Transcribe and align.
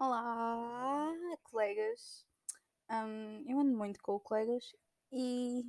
Olá, 0.00 1.12
colegas. 1.42 2.24
Hum, 2.88 3.44
eu 3.48 3.58
ando 3.58 3.76
muito 3.76 4.00
com 4.00 4.20
colegas 4.20 4.72
e, 5.10 5.68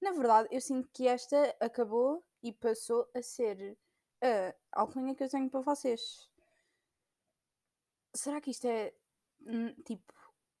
na 0.00 0.12
verdade, 0.12 0.48
eu 0.52 0.60
sinto 0.60 0.88
que 0.92 1.08
esta 1.08 1.56
acabou 1.58 2.24
e 2.44 2.52
passou 2.52 3.10
a 3.12 3.20
ser 3.20 3.76
a 4.22 4.54
alcunha 4.80 5.16
que 5.16 5.24
eu 5.24 5.28
tenho 5.28 5.50
para 5.50 5.62
vocês. 5.62 6.30
Será 8.14 8.40
que 8.40 8.52
isto 8.52 8.68
é 8.68 8.94
hum, 9.40 9.74
tipo, 9.84 10.14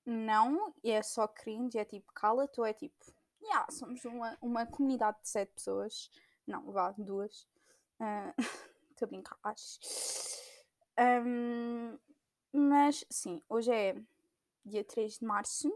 não, 0.04 0.74
é 0.82 1.00
só 1.00 1.28
cringe, 1.28 1.78
é 1.78 1.84
tipo, 1.84 2.12
cala-te 2.12 2.58
ou 2.58 2.66
é 2.66 2.72
tipo, 2.72 3.06
yeah, 3.40 3.70
somos 3.70 4.04
uma, 4.04 4.36
uma 4.42 4.66
comunidade 4.66 5.16
de 5.22 5.28
sete 5.28 5.52
pessoas. 5.52 6.10
Não, 6.44 6.72
vá, 6.72 6.92
duas. 6.98 7.46
Estou 8.90 9.02
uh, 9.02 9.04
a 9.04 9.06
brincar. 9.06 9.38
Um, 10.98 11.96
mas 12.52 13.04
sim, 13.10 13.42
hoje 13.48 13.70
é 13.72 13.96
dia 14.64 14.84
3 14.84 15.18
de 15.18 15.24
março. 15.24 15.72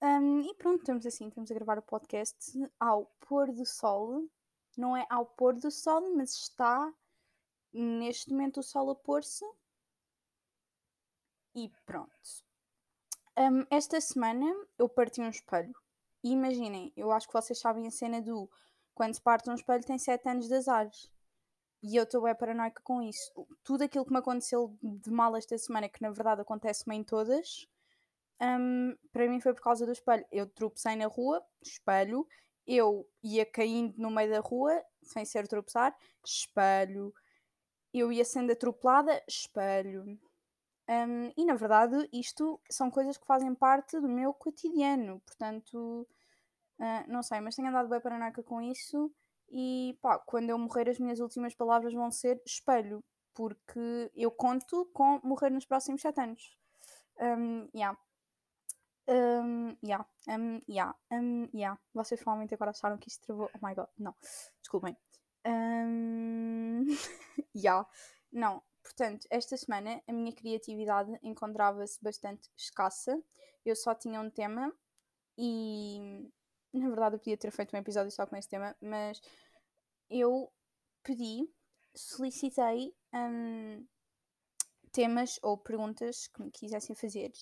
Um, 0.00 0.40
e 0.40 0.54
pronto, 0.54 0.80
estamos 0.80 1.06
assim, 1.06 1.28
estamos 1.28 1.50
a 1.50 1.54
gravar 1.54 1.78
o 1.78 1.82
podcast 1.82 2.52
ao 2.78 3.06
pôr 3.20 3.52
do 3.52 3.64
sol. 3.64 4.28
Não 4.76 4.96
é 4.96 5.06
ao 5.08 5.24
pôr 5.24 5.54
do 5.54 5.70
sol, 5.70 6.14
mas 6.16 6.34
está 6.34 6.92
neste 7.72 8.30
momento 8.30 8.60
o 8.60 8.62
sol 8.62 8.90
a 8.90 8.94
pôr-se. 8.94 9.44
E 11.54 11.68
pronto. 11.86 12.10
Um, 13.36 13.64
esta 13.70 14.00
semana 14.00 14.46
eu 14.78 14.88
parti 14.88 15.20
um 15.20 15.28
espelho. 15.28 15.74
E 16.22 16.32
imaginem, 16.32 16.92
eu 16.96 17.10
acho 17.12 17.26
que 17.26 17.32
vocês 17.32 17.58
sabem 17.58 17.86
a 17.86 17.90
cena 17.90 18.20
do 18.20 18.50
quando 18.94 19.14
se 19.14 19.22
parte 19.22 19.48
um 19.48 19.54
espelho 19.54 19.84
tem 19.84 19.98
7 19.98 20.28
anos 20.28 20.48
de 20.48 20.54
azares. 20.54 21.10
E 21.82 21.96
eu 21.96 22.04
estou 22.04 22.22
bem 22.22 22.34
paranoica 22.34 22.80
com 22.82 23.02
isso. 23.02 23.32
Tudo 23.64 23.82
aquilo 23.82 24.04
que 24.04 24.12
me 24.12 24.18
aconteceu 24.18 24.76
de 24.82 25.10
mal 25.10 25.34
esta 25.36 25.58
semana, 25.58 25.88
que 25.88 26.00
na 26.00 26.10
verdade 26.10 26.40
acontece-me 26.40 26.94
em 26.96 27.02
todas, 27.02 27.66
um, 28.40 28.96
para 29.12 29.28
mim 29.28 29.40
foi 29.40 29.54
por 29.54 29.62
causa 29.62 29.86
do 29.86 29.92
espelho. 29.92 30.24
Eu 30.30 30.48
tropecei 30.48 30.96
na 30.96 31.06
rua, 31.06 31.44
espelho. 31.62 32.26
Eu 32.66 33.08
ia 33.22 33.46
caindo 33.46 33.94
no 33.96 34.10
meio 34.10 34.30
da 34.30 34.40
rua, 34.40 34.82
sem 35.02 35.24
ser 35.24 35.46
tropeçar, 35.48 35.96
espelho. 36.24 37.12
Eu 37.92 38.12
ia 38.12 38.24
sendo 38.24 38.52
atropelada, 38.52 39.22
espelho. 39.28 40.18
Um, 40.88 41.32
e 41.36 41.44
na 41.44 41.54
verdade, 41.54 42.08
isto 42.12 42.60
são 42.70 42.90
coisas 42.90 43.16
que 43.16 43.26
fazem 43.26 43.54
parte 43.54 44.00
do 44.00 44.08
meu 44.08 44.34
cotidiano. 44.34 45.20
Portanto, 45.20 46.06
uh, 46.78 47.12
não 47.12 47.22
sei, 47.22 47.40
mas 47.40 47.54
tenho 47.54 47.68
andado 47.68 47.88
bem 47.88 48.00
paranoica 48.00 48.42
com 48.42 48.60
isso. 48.60 49.12
E 49.52 49.98
pá, 50.00 50.18
quando 50.18 50.48
eu 50.50 50.58
morrer, 50.58 50.88
as 50.88 50.98
minhas 50.98 51.20
últimas 51.20 51.54
palavras 51.54 51.92
vão 51.92 52.10
ser 52.10 52.40
espelho, 52.46 53.04
porque 53.34 54.10
eu 54.14 54.30
conto 54.30 54.88
com 54.94 55.20
morrer 55.22 55.50
nos 55.50 55.66
próximos 55.66 56.00
7 56.00 56.20
anos. 56.20 56.56
Um, 57.20 57.68
yeah. 57.74 57.98
Um, 59.08 59.76
yeah, 59.84 60.06
um, 60.28 60.62
yeah, 60.68 60.94
um, 61.10 61.48
yeah. 61.54 61.78
Vocês 61.92 62.20
provavelmente 62.20 62.54
agora 62.54 62.70
acharam 62.70 62.96
que 62.96 63.08
isto 63.08 63.26
travou. 63.26 63.50
Oh 63.54 63.66
my 63.66 63.74
god, 63.74 63.88
não, 63.98 64.14
desculpem. 64.60 64.96
Um, 65.46 66.86
yeah, 67.54 67.86
não. 68.32 68.62
Portanto, 68.82 69.26
esta 69.30 69.56
semana 69.56 70.02
a 70.08 70.12
minha 70.12 70.32
criatividade 70.32 71.12
encontrava-se 71.22 72.02
bastante 72.02 72.48
escassa. 72.56 73.20
Eu 73.64 73.76
só 73.76 73.94
tinha 73.94 74.20
um 74.20 74.30
tema 74.30 74.72
e 75.36 76.28
na 76.72 76.88
verdade 76.88 77.16
eu 77.16 77.18
podia 77.18 77.36
ter 77.36 77.50
feito 77.50 77.74
um 77.76 77.78
episódio 77.78 78.10
só 78.10 78.26
com 78.26 78.36
esse 78.36 78.48
tema, 78.48 78.74
mas 78.80 79.20
eu 80.12 80.52
pedi, 81.02 81.48
solicitei 81.94 82.94
um, 83.14 83.86
temas 84.92 85.38
ou 85.42 85.56
perguntas 85.56 86.28
que 86.28 86.42
me 86.42 86.50
quisessem 86.50 86.94
fazer, 86.94 87.32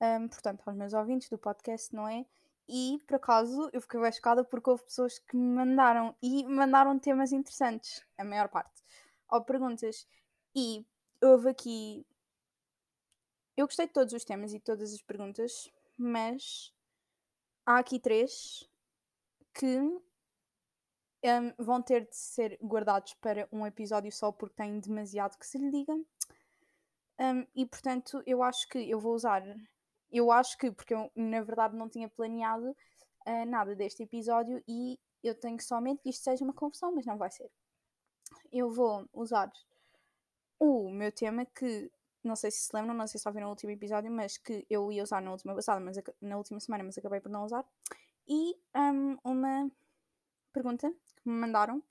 um, 0.00 0.28
portanto, 0.28 0.62
aos 0.66 0.76
meus 0.76 0.94
ouvintes 0.94 1.28
do 1.28 1.38
podcast, 1.38 1.94
não 1.94 2.08
é? 2.08 2.24
E 2.68 2.98
por 3.06 3.16
acaso 3.16 3.68
eu 3.72 3.80
fiquei 3.80 4.00
bem 4.00 4.12
chocada 4.12 4.44
porque 4.44 4.70
houve 4.70 4.84
pessoas 4.84 5.18
que 5.18 5.36
me 5.36 5.54
mandaram 5.54 6.16
e 6.22 6.44
mandaram 6.44 6.98
temas 6.98 7.32
interessantes, 7.32 8.02
a 8.16 8.24
maior 8.24 8.48
parte, 8.48 8.82
ou 9.28 9.44
perguntas. 9.44 10.06
E 10.54 10.86
houve 11.20 11.50
aqui. 11.50 12.06
Eu 13.56 13.66
gostei 13.66 13.86
de 13.86 13.92
todos 13.92 14.14
os 14.14 14.24
temas 14.24 14.54
e 14.54 14.60
todas 14.60 14.92
as 14.92 15.02
perguntas, 15.02 15.70
mas 15.98 16.72
há 17.66 17.78
aqui 17.78 17.98
três 17.98 18.68
que 19.52 19.78
um, 21.24 21.64
vão 21.64 21.80
ter 21.80 22.08
de 22.08 22.16
ser 22.16 22.58
guardados 22.62 23.14
para 23.14 23.48
um 23.52 23.66
episódio 23.66 24.10
só 24.10 24.32
porque 24.32 24.56
têm 24.56 24.80
demasiado 24.80 25.38
que 25.38 25.46
se 25.46 25.58
lhe 25.58 25.70
diga. 25.70 25.94
Um, 25.94 27.46
e 27.54 27.66
portanto, 27.66 28.22
eu 28.26 28.42
acho 28.42 28.68
que 28.68 28.78
eu 28.78 28.98
vou 28.98 29.14
usar. 29.14 29.42
Eu 30.10 30.30
acho 30.30 30.58
que, 30.58 30.70
porque 30.70 30.94
eu 30.94 31.10
na 31.14 31.40
verdade 31.40 31.76
não 31.76 31.88
tinha 31.88 32.08
planeado 32.08 32.70
uh, 32.70 33.46
nada 33.46 33.74
deste 33.76 34.02
episódio 34.02 34.62
e 34.66 34.98
eu 35.22 35.34
tenho 35.34 35.60
somente 35.60 36.02
que 36.02 36.10
isto 36.10 36.24
seja 36.24 36.44
uma 36.44 36.52
confusão, 36.52 36.92
mas 36.94 37.06
não 37.06 37.16
vai 37.16 37.30
ser. 37.30 37.50
Eu 38.52 38.70
vou 38.70 39.08
usar 39.12 39.50
o 40.58 40.90
meu 40.90 41.12
tema 41.12 41.46
que 41.46 41.90
não 42.24 42.36
sei 42.36 42.50
se 42.50 42.60
se 42.66 42.70
lembram, 42.74 42.94
não 42.94 43.06
sei 43.06 43.20
se 43.20 43.28
ouviram 43.28 43.46
no 43.46 43.50
último 43.50 43.72
episódio, 43.72 44.10
mas 44.10 44.36
que 44.38 44.64
eu 44.70 44.92
ia 44.92 45.02
usar 45.02 45.20
na 45.20 45.32
última 45.32 45.54
passada, 45.54 45.80
mas 45.80 45.96
na 46.20 46.36
última 46.36 46.60
semana, 46.60 46.84
mas 46.84 46.96
acabei 46.96 47.20
por 47.20 47.30
não 47.30 47.44
usar. 47.44 47.64
E 48.28 48.54
um, 48.76 49.18
uma 49.24 49.70
pergunta 50.52 50.90
que 50.90 51.28
me 51.28 51.34
mandaram, 51.34 51.82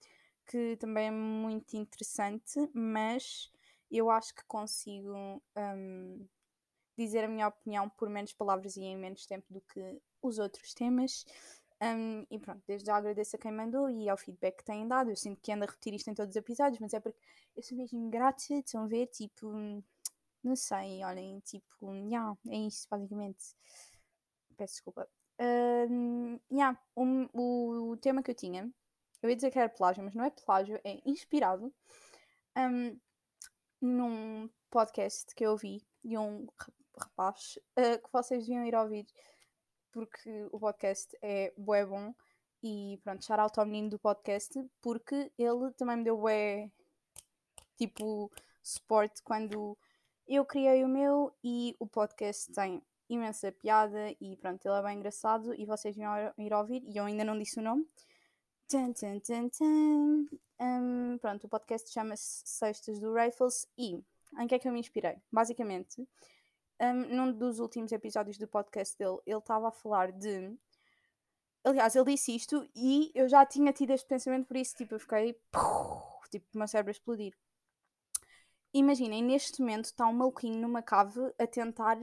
que 0.48 0.78
também 0.78 1.08
é 1.08 1.12
muito 1.12 1.76
interessante, 1.76 2.60
mas 2.74 3.52
eu 3.90 4.10
acho 4.10 4.34
que 4.34 4.44
consigo 4.46 5.42
um, 5.56 6.28
dizer 6.98 7.24
a 7.24 7.28
minha 7.28 7.48
opinião 7.48 7.90
por 7.90 8.10
menos 8.10 8.34
palavras 8.34 8.76
e 8.76 8.82
em 8.82 8.98
menos 8.98 9.26
tempo 9.26 9.46
do 9.54 9.62
que 9.62 10.02
os 10.22 10.40
outros 10.40 10.74
temas. 10.74 11.26
Um, 11.82 12.26
e 12.30 12.38
pronto, 12.38 12.62
desde 12.68 12.86
já 12.86 12.96
agradeço 12.96 13.36
a 13.36 13.40
quem 13.40 13.52
mandou 13.52 13.90
e 13.90 14.08
ao 14.08 14.18
feedback 14.18 14.58
que 14.58 14.64
têm 14.64 14.88
dado. 14.88 15.10
Eu 15.10 15.16
sinto 15.16 15.42
que 15.42 15.52
ando 15.52 15.64
a 15.64 15.68
repetir 15.68 15.94
isto 15.96 16.10
em 16.10 16.14
todos 16.14 16.32
os 16.32 16.36
episódios, 16.36 16.80
mas 16.80 16.94
é 16.94 17.00
porque 17.00 17.20
eu 17.56 17.64
sou 17.64 17.78
mesmo 17.78 18.10
grata 18.10 18.54
estão 18.54 18.84
a 18.84 18.88
ver, 18.88 19.08
tipo, 19.08 19.52
não 20.44 20.56
sei, 20.56 21.04
olhem, 21.04 21.40
tipo, 21.40 21.94
yeah, 21.96 22.36
é 22.50 22.58
isso 22.58 22.88
basicamente. 22.90 23.56
Peço 24.56 24.76
desculpa. 24.76 25.10
Um, 25.42 26.40
yeah, 26.52 26.80
um, 26.96 27.28
o, 27.34 27.98
tema 27.98 28.22
que 28.22 28.30
eu 28.30 28.36
tinha, 28.36 28.72
eu 29.24 29.30
ia 29.30 29.36
dizer 29.36 29.50
que 29.50 29.58
era 29.58 29.68
plágio, 29.68 30.04
mas 30.04 30.14
não 30.14 30.24
é 30.24 30.30
plágio, 30.30 30.80
é 30.84 31.02
inspirado 31.04 31.74
um, 32.56 33.00
num 33.82 34.50
podcast 34.70 35.34
que 35.34 35.44
eu 35.44 35.52
ouvi 35.52 35.84
de 36.04 36.16
um 36.16 36.46
rapaz 36.96 37.58
uh, 37.80 38.00
que 38.04 38.12
vocês 38.14 38.46
deviam 38.46 38.66
ir 38.66 38.76
ouvir 38.76 39.08
porque 39.92 40.48
o 40.52 40.60
podcast 40.60 41.18
é 41.22 41.52
bué 41.58 41.86
bom 41.86 42.14
e 42.64 43.00
pronto, 43.04 43.26
shout 43.26 43.60
ao 43.60 43.66
menino 43.66 43.90
do 43.90 44.00
podcast 44.00 44.54
porque 44.80 45.32
ele 45.38 45.72
também 45.76 45.98
me 45.98 46.04
deu 46.04 46.18
bué 46.18 46.72
tipo 47.78 48.32
suporte 48.62 49.22
quando 49.24 49.78
eu 50.28 50.46
criei 50.46 50.84
o 50.84 50.88
meu 50.88 51.36
e 51.44 51.76
o 51.80 51.88
podcast 51.88 52.52
tem 52.54 52.82
imensa 53.14 53.52
piada 53.52 54.16
e 54.20 54.38
pronto, 54.38 54.66
ele 54.66 54.80
é 54.80 54.82
bem 54.82 54.98
engraçado 54.98 55.54
e 55.54 55.66
vocês 55.66 55.96
vão 55.96 56.06
ir 56.38 56.54
ouvir 56.54 56.84
e 56.86 56.98
eu 56.98 57.06
ainda 57.06 57.24
não 57.24 57.38
disse 57.38 57.60
o 57.60 57.64
nome. 57.64 57.86
Tum, 58.68 58.94
tum, 58.94 59.20
tum, 59.20 59.50
tum. 59.50 60.28
Um, 60.60 61.18
pronto, 61.18 61.46
o 61.46 61.50
podcast 61.50 61.92
chama-se 61.92 62.44
Sextas 62.46 63.00
do 63.00 63.14
Raffles 63.14 63.68
e 63.78 64.02
em 64.40 64.48
que 64.48 64.56
é 64.56 64.60
que 64.60 64.68
eu 64.68 64.72
me 64.72 64.80
inspirei? 64.80 65.18
Basicamente, 65.32 66.08
um, 66.80 66.94
num 66.94 67.34
dos 67.34 67.60
últimos 67.60 67.92
episódios 67.92 68.38
do 68.38 68.48
podcast 68.48 68.98
dele, 68.98 69.18
ele 69.26 69.38
estava 69.38 69.68
a 69.68 69.72
falar 69.72 70.12
de. 70.14 70.58
Aliás, 71.64 71.96
ele 71.96 72.12
disse 72.12 72.36
isto 72.36 72.68
e 72.76 73.12
eu 73.14 73.28
já 73.28 73.46
tinha 73.46 73.74
tido 73.74 73.92
este 73.92 74.08
pensamento, 74.08 74.48
por 74.48 74.56
isso, 74.56 74.76
tipo, 74.76 74.96
eu 74.96 75.00
fiquei. 75.00 75.34
Tipo, 76.32 76.46
o 76.56 76.58
meu 76.58 76.68
cérebro 76.68 76.92
a 76.92 76.94
explodir. 76.94 77.34
Imaginem, 78.74 79.22
neste 79.22 79.60
momento 79.60 79.86
está 79.86 80.08
um 80.08 80.14
maluquinho 80.14 80.62
numa 80.62 80.82
cave 80.82 81.20
a 81.38 81.46
tentar 81.46 81.98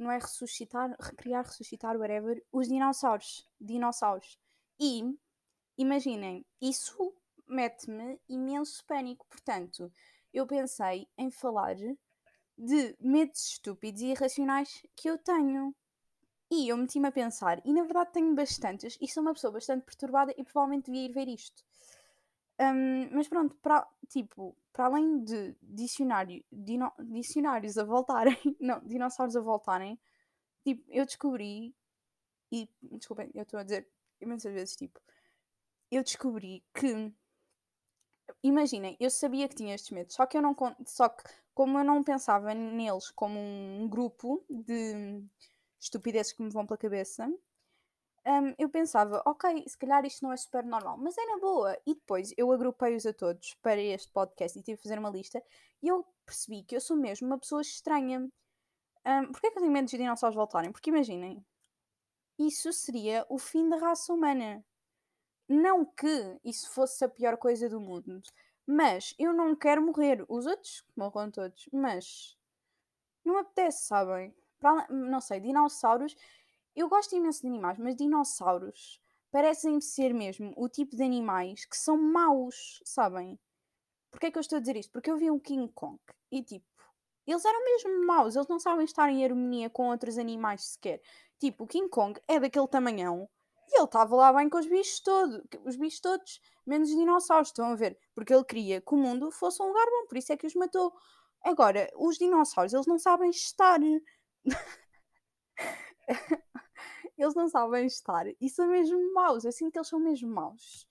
não 0.00 0.10
é 0.10 0.18
ressuscitar, 0.18 0.96
recriar, 0.98 1.44
ressuscitar, 1.44 1.96
whatever, 1.96 2.42
os 2.50 2.68
dinossauros. 2.68 3.46
Dinossauros. 3.60 4.38
E, 4.78 5.02
imaginem, 5.76 6.44
isso 6.60 7.14
mete-me 7.46 8.18
imenso 8.28 8.84
pânico. 8.86 9.26
Portanto, 9.28 9.92
eu 10.32 10.46
pensei 10.46 11.06
em 11.18 11.30
falar 11.30 11.76
de 12.56 12.96
medos 12.98 13.52
estúpidos 13.52 14.00
e 14.00 14.06
irracionais 14.06 14.82
que 14.96 15.10
eu 15.10 15.18
tenho. 15.18 15.74
E 16.50 16.68
eu 16.68 16.76
meti-me 16.76 17.06
a 17.06 17.12
pensar, 17.12 17.60
e 17.64 17.72
na 17.72 17.84
verdade 17.84 18.10
tenho 18.12 18.34
bastantes, 18.34 18.98
e 19.00 19.06
sou 19.06 19.22
uma 19.22 19.32
pessoa 19.32 19.52
bastante 19.52 19.84
perturbada 19.84 20.34
e 20.36 20.42
provavelmente 20.42 20.86
devia 20.86 21.04
ir 21.06 21.12
ver 21.12 21.28
isto. 21.28 21.62
Um, 22.58 23.08
mas 23.12 23.28
pronto, 23.28 23.54
para, 23.62 23.86
tipo, 24.08 24.56
para 24.72 24.86
além 24.86 25.24
de 25.24 25.54
dicionário, 25.62 26.44
dino, 26.50 26.92
dicionários 26.98 27.76
a 27.78 27.84
voltarem, 27.84 28.36
não, 28.60 28.80
dinossauros 28.80 29.36
a 29.36 29.40
voltarem, 29.40 29.98
tipo, 30.64 30.84
eu 30.88 31.04
descobri, 31.04 31.74
e 32.52 32.68
desculpem, 32.82 33.30
eu 33.34 33.42
estou 33.42 33.60
a 33.60 33.62
dizer 33.62 33.88
imensas 34.20 34.52
vezes, 34.52 34.76
tipo, 34.76 35.00
eu 35.90 36.02
descobri 36.02 36.64
que 36.74 37.12
imaginem, 38.42 38.96
eu 39.00 39.10
sabia 39.10 39.48
que 39.48 39.56
tinha 39.56 39.74
estes 39.74 39.90
medos, 39.90 40.14
só 40.14 40.26
que 40.26 40.36
eu 40.36 40.42
não 40.42 40.56
só 40.86 41.08
que 41.08 41.24
como 41.54 41.78
eu 41.78 41.84
não 41.84 42.02
pensava 42.02 42.54
neles 42.54 43.10
como 43.10 43.38
um 43.38 43.88
grupo 43.88 44.44
de 44.48 45.22
estupidezes 45.78 46.32
que 46.32 46.42
me 46.42 46.50
vão 46.50 46.66
pela 46.66 46.78
cabeça, 46.78 47.28
um, 48.30 48.54
eu 48.58 48.68
pensava, 48.68 49.20
ok, 49.26 49.64
se 49.66 49.76
calhar 49.76 50.04
isto 50.04 50.22
não 50.22 50.32
é 50.32 50.36
super 50.36 50.64
normal, 50.64 50.96
mas 50.98 51.18
é 51.18 51.26
na 51.26 51.38
boa. 51.38 51.76
E 51.84 51.94
depois 51.94 52.32
eu 52.36 52.52
agrupei-os 52.52 53.04
a 53.04 53.12
todos 53.12 53.54
para 53.60 53.80
este 53.80 54.12
podcast 54.12 54.56
e 54.56 54.62
tive 54.62 54.76
que 54.76 54.84
fazer 54.84 55.00
uma 55.00 55.10
lista 55.10 55.42
e 55.82 55.88
eu 55.88 56.06
percebi 56.24 56.62
que 56.62 56.76
eu 56.76 56.80
sou 56.80 56.96
mesmo 56.96 57.26
uma 57.26 57.38
pessoa 57.38 57.60
estranha. 57.60 58.20
Um, 59.04 59.32
Porquê 59.32 59.48
é 59.48 59.50
que 59.50 59.58
eu 59.58 59.62
tenho 59.62 59.72
medo 59.72 59.88
de 59.88 59.96
dinossauros 59.96 60.36
voltarem? 60.36 60.70
Porque 60.70 60.90
imaginem, 60.90 61.44
isso 62.38 62.72
seria 62.72 63.26
o 63.28 63.36
fim 63.36 63.68
da 63.68 63.78
raça 63.78 64.12
humana. 64.12 64.64
Não 65.48 65.84
que 65.84 66.38
isso 66.44 66.70
fosse 66.70 67.04
a 67.04 67.08
pior 67.08 67.36
coisa 67.36 67.68
do 67.68 67.80
mundo, 67.80 68.22
mas 68.64 69.12
eu 69.18 69.32
não 69.32 69.56
quero 69.56 69.82
morrer. 69.82 70.24
Os 70.28 70.46
outros 70.46 70.84
morram 70.96 71.30
todos, 71.30 71.68
mas 71.72 72.38
não 73.24 73.38
apetece, 73.38 73.86
sabem? 73.86 74.32
Para, 74.60 74.86
não 74.88 75.20
sei, 75.20 75.40
dinossauros. 75.40 76.14
Eu 76.74 76.88
gosto 76.88 77.14
imenso 77.16 77.42
de 77.42 77.48
animais, 77.48 77.78
mas 77.78 77.96
dinossauros 77.96 79.00
parecem 79.30 79.80
ser 79.80 80.12
mesmo 80.12 80.52
o 80.56 80.68
tipo 80.68 80.96
de 80.96 81.02
animais 81.02 81.64
que 81.64 81.76
são 81.76 81.96
maus, 81.96 82.80
sabem? 82.84 83.38
Porquê 84.10 84.26
é 84.26 84.30
que 84.30 84.38
eu 84.38 84.40
estou 84.40 84.56
a 84.56 84.60
dizer 84.60 84.76
isto? 84.76 84.92
Porque 84.92 85.10
eu 85.10 85.16
vi 85.16 85.30
um 85.30 85.38
King 85.38 85.70
Kong 85.72 85.98
e 86.30 86.42
tipo, 86.42 86.66
eles 87.26 87.44
eram 87.44 87.64
mesmo 87.64 88.06
maus, 88.06 88.34
eles 88.34 88.48
não 88.48 88.58
sabem 88.58 88.84
estar 88.84 89.08
em 89.08 89.24
harmonia 89.24 89.70
com 89.70 89.88
outros 89.88 90.18
animais 90.18 90.64
sequer. 90.64 91.00
Tipo, 91.38 91.64
o 91.64 91.66
King 91.66 91.88
Kong 91.88 92.20
é 92.26 92.40
daquele 92.40 92.68
tamanhão 92.68 93.28
e 93.68 93.76
ele 93.76 93.84
estava 93.84 94.16
lá 94.16 94.32
bem 94.32 94.48
com 94.48 94.58
os 94.58 94.66
bichos 94.66 95.00
todos, 95.00 95.40
os 95.64 95.76
bichos 95.76 96.00
todos, 96.00 96.40
menos 96.66 96.90
os 96.90 96.96
dinossauros, 96.96 97.48
estão 97.48 97.66
a 97.66 97.76
ver? 97.76 97.96
Porque 98.14 98.34
ele 98.34 98.44
queria 98.44 98.80
que 98.80 98.94
o 98.94 98.96
mundo 98.96 99.30
fosse 99.30 99.62
um 99.62 99.66
lugar 99.66 99.86
bom, 99.86 100.06
por 100.08 100.18
isso 100.18 100.32
é 100.32 100.36
que 100.36 100.46
os 100.46 100.54
matou. 100.54 100.92
Agora, 101.44 101.88
os 101.96 102.18
dinossauros, 102.18 102.74
eles 102.74 102.86
não 102.86 102.98
sabem 102.98 103.30
estar. 103.30 103.78
eles 107.16 107.34
não 107.34 107.48
sabem 107.48 107.86
estar. 107.86 108.26
E 108.40 108.48
são 108.48 108.68
mesmo 108.68 109.12
maus. 109.14 109.44
Eu 109.44 109.52
sinto 109.52 109.72
que 109.72 109.78
eles 109.78 109.88
são 109.88 110.00
mesmo 110.00 110.28
maus. 110.28 110.86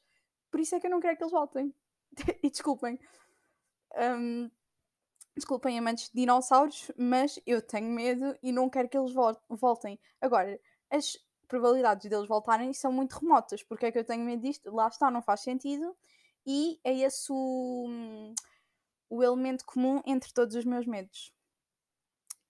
Por 0.51 0.60
isso 0.60 0.75
é 0.75 0.80
que 0.80 0.88
eu 0.88 0.92
não 0.92 1.00
quero 1.00 1.18
que 1.18 1.24
eles 1.24 1.31
voltem. 1.31 1.74
e 2.44 2.50
desculpem. 2.50 3.00
Um, 3.95 4.50
desculpem, 5.36 5.77
amantes 5.77 6.10
de 6.10 6.21
dinossauros, 6.21 6.92
mas 6.98 7.39
eu 7.45 7.62
tenho 7.62 7.89
medo 7.89 8.38
e 8.42 8.51
não 8.51 8.69
quero 8.69 8.89
que 8.89 8.98
eles 8.98 9.13
voltem. 9.50 10.00
Agora, 10.21 10.60
as 10.89 11.18
probabilidades 11.48 12.10
deles 12.10 12.27
voltarem 12.27 12.71
são 12.74 12.92
muito 12.92 13.13
remotas. 13.13 13.63
Porque 13.63 13.88
é 13.88 13.92
que 13.92 14.00
eu 14.00 14.06
tenho 14.06 14.24
medo 14.24 14.42
disto? 14.42 14.74
Lá 14.74 14.88
está, 14.88 15.10
não 15.12 15.21
faz 15.21 15.42
sentido. 15.42 15.95
E 16.45 16.80
é 16.83 16.94
esse 17.00 17.31
o, 17.31 18.33
o 19.10 19.24
elemento 19.24 19.66
comum 19.66 20.01
entre 20.06 20.31
todos 20.33 20.56
os 20.56 20.66
meus 20.66 20.86
medos. 20.86 21.33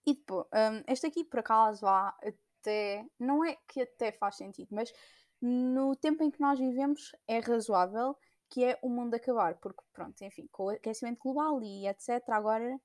E 0.05 0.13
depois, 0.15 0.45
um, 0.53 0.83
este 0.87 1.07
aqui 1.07 1.23
por 1.23 1.39
acaso 1.39 1.85
há 1.85 2.09
até. 2.21 3.05
Não 3.19 3.43
é 3.43 3.57
que 3.67 3.81
até 3.81 4.11
faz 4.11 4.37
sentido, 4.37 4.69
mas 4.71 4.91
no 5.41 5.95
tempo 5.95 6.23
em 6.23 6.31
que 6.31 6.41
nós 6.41 6.59
vivemos 6.59 7.11
é 7.27 7.39
razoável 7.39 8.17
que 8.49 8.63
é 8.63 8.79
o 8.81 8.89
mundo 8.89 9.13
acabar, 9.13 9.55
porque 9.59 9.81
pronto, 9.93 10.19
enfim, 10.23 10.47
com 10.51 10.65
o 10.65 10.69
aquecimento 10.69 11.19
global 11.21 11.61
e 11.61 11.87
etc. 11.87 12.27
Agora 12.29 12.79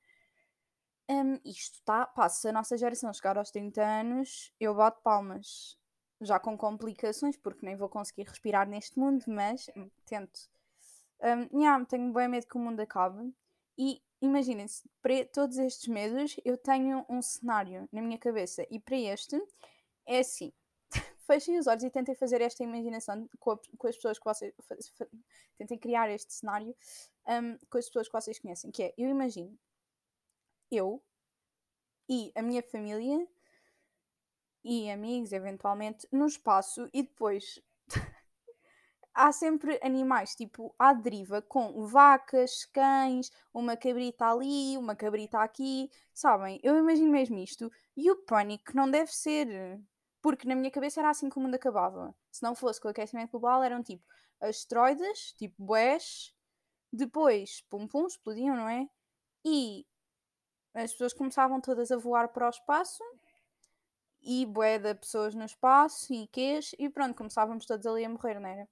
um, 1.09 1.35
isto 1.45 1.77
está, 1.79 2.07
passa 2.07 2.41
se 2.41 2.49
a 2.49 2.53
nossa 2.53 2.77
geração 2.77 3.13
chegar 3.13 3.37
aos 3.37 3.51
30 3.51 3.83
anos, 3.83 4.53
eu 4.59 4.75
bato 4.75 5.03
palmas. 5.03 5.79
Já 6.21 6.39
com 6.39 6.57
complicações, 6.57 7.37
porque 7.37 7.67
nem 7.67 7.77
vou 7.77 7.89
conseguir 7.89 8.23
respirar 8.23 8.69
neste 8.69 8.99
mundo, 8.99 9.25
mas 9.27 9.67
hum, 9.77 9.91
tento. 10.07 10.49
Um, 11.21 11.61
yeah, 11.61 11.85
tenho 11.85 12.13
bem 12.13 12.29
medo 12.29 12.47
que 12.47 12.57
o 12.57 12.61
mundo 12.61 12.81
acabe. 12.81 13.35
E 13.77 14.01
imaginem-se, 14.21 14.89
para 15.03 15.25
todos 15.27 15.59
estes 15.59 15.89
medos, 15.89 16.37
eu 16.45 16.57
tenho 16.57 17.05
um 17.09 17.21
cenário 17.21 17.89
na 17.93 18.03
minha 18.03 18.19
cabeça. 18.19 18.67
E 18.71 18.79
para 18.79 18.97
este, 18.97 19.41
é 20.07 20.19
assim: 20.21 20.53
fechem 21.27 21.59
os 21.59 21.67
olhos 21.67 21.85
e 21.85 21.91
tentem 21.91 22.15
fazer 22.15 22.41
esta 22.41 22.63
imaginação 22.63 23.29
com, 23.39 23.53
a, 23.53 23.59
com 23.79 23.87
as 23.87 23.97
pessoas 23.97 24.19
que 24.19 24.25
vocês. 24.25 24.55
Tentem 25.57 25.79
criar 25.79 26.11
este 26.11 26.33
cenário 26.33 26.75
um, 27.29 27.59
com 27.71 27.79
as 27.79 27.87
pessoas 27.87 28.09
que 28.09 28.13
vocês 28.13 28.39
conhecem. 28.39 28.71
Que 28.71 28.85
é: 28.85 28.95
eu 28.99 29.09
imagino 29.09 29.59
eu 30.71 31.03
e 32.09 32.33
a 32.35 32.43
minha 32.43 32.63
família 32.63 33.27
e 34.65 34.91
amigos, 34.91 35.33
eventualmente, 35.33 36.09
no 36.11 36.27
espaço 36.27 36.89
e 36.93 37.03
depois 37.03 37.61
há 39.15 39.33
sempre 39.33 39.79
animais, 39.83 40.35
tipo, 40.35 40.75
à 40.79 40.93
deriva, 40.93 41.41
com 41.43 41.87
vacas, 41.87 42.65
cães, 42.67 43.31
uma 43.53 43.77
cabrita 43.77 44.27
ali, 44.27 44.77
uma 44.77 44.97
cabrita 44.97 45.39
aqui, 45.39 45.91
sabem? 46.13 46.61
Eu 46.63 46.77
imagino 46.77 47.11
mesmo 47.11 47.39
isto. 47.39 47.71
E 47.97 48.11
o 48.11 48.17
pânico 48.17 48.73
não 48.75 48.91
deve 48.91 49.13
ser. 49.13 49.81
Porque 50.21 50.49
na 50.49 50.55
minha 50.55 50.71
cabeça 50.71 51.01
era 51.01 51.11
assim 51.11 51.29
que 51.31 51.39
o 51.39 51.41
mundo 51.41 51.55
acabava. 51.55 52.15
Se 52.31 52.43
não 52.43 52.55
fosse 52.55 52.81
com 52.81 52.89
o 52.89 52.91
aquecimento 52.91 53.31
global, 53.31 53.63
eram 53.63 53.83
tipo 53.83 54.05
asteroides, 54.41 55.33
tipo 55.35 55.55
boés, 55.63 56.35
depois, 56.93 57.63
pum 57.71 57.87
pum, 57.87 58.07
explodiam, 58.07 58.57
não 58.57 58.69
é? 58.69 58.89
E 59.45 59.87
as 60.75 60.93
pessoas 60.93 61.13
começavam 61.13 61.61
todas 61.61 61.91
a 61.91 61.97
voar 61.97 62.29
para 62.29 62.47
o 62.47 62.51
espaço 62.51 63.03
e 64.23 64.47
bué 64.47 64.79
de 64.79 64.95
pessoas 64.95 65.35
no 65.35 65.45
espaço 65.45 66.13
e 66.13 66.27
quês, 66.29 66.75
e 66.79 66.89
pronto, 66.89 67.15
começávamos 67.15 67.67
todos 67.67 67.87
ali 67.87 68.05
a 68.05 68.09
morrer, 68.09 68.41
não 68.41 68.49
era? 68.49 68.69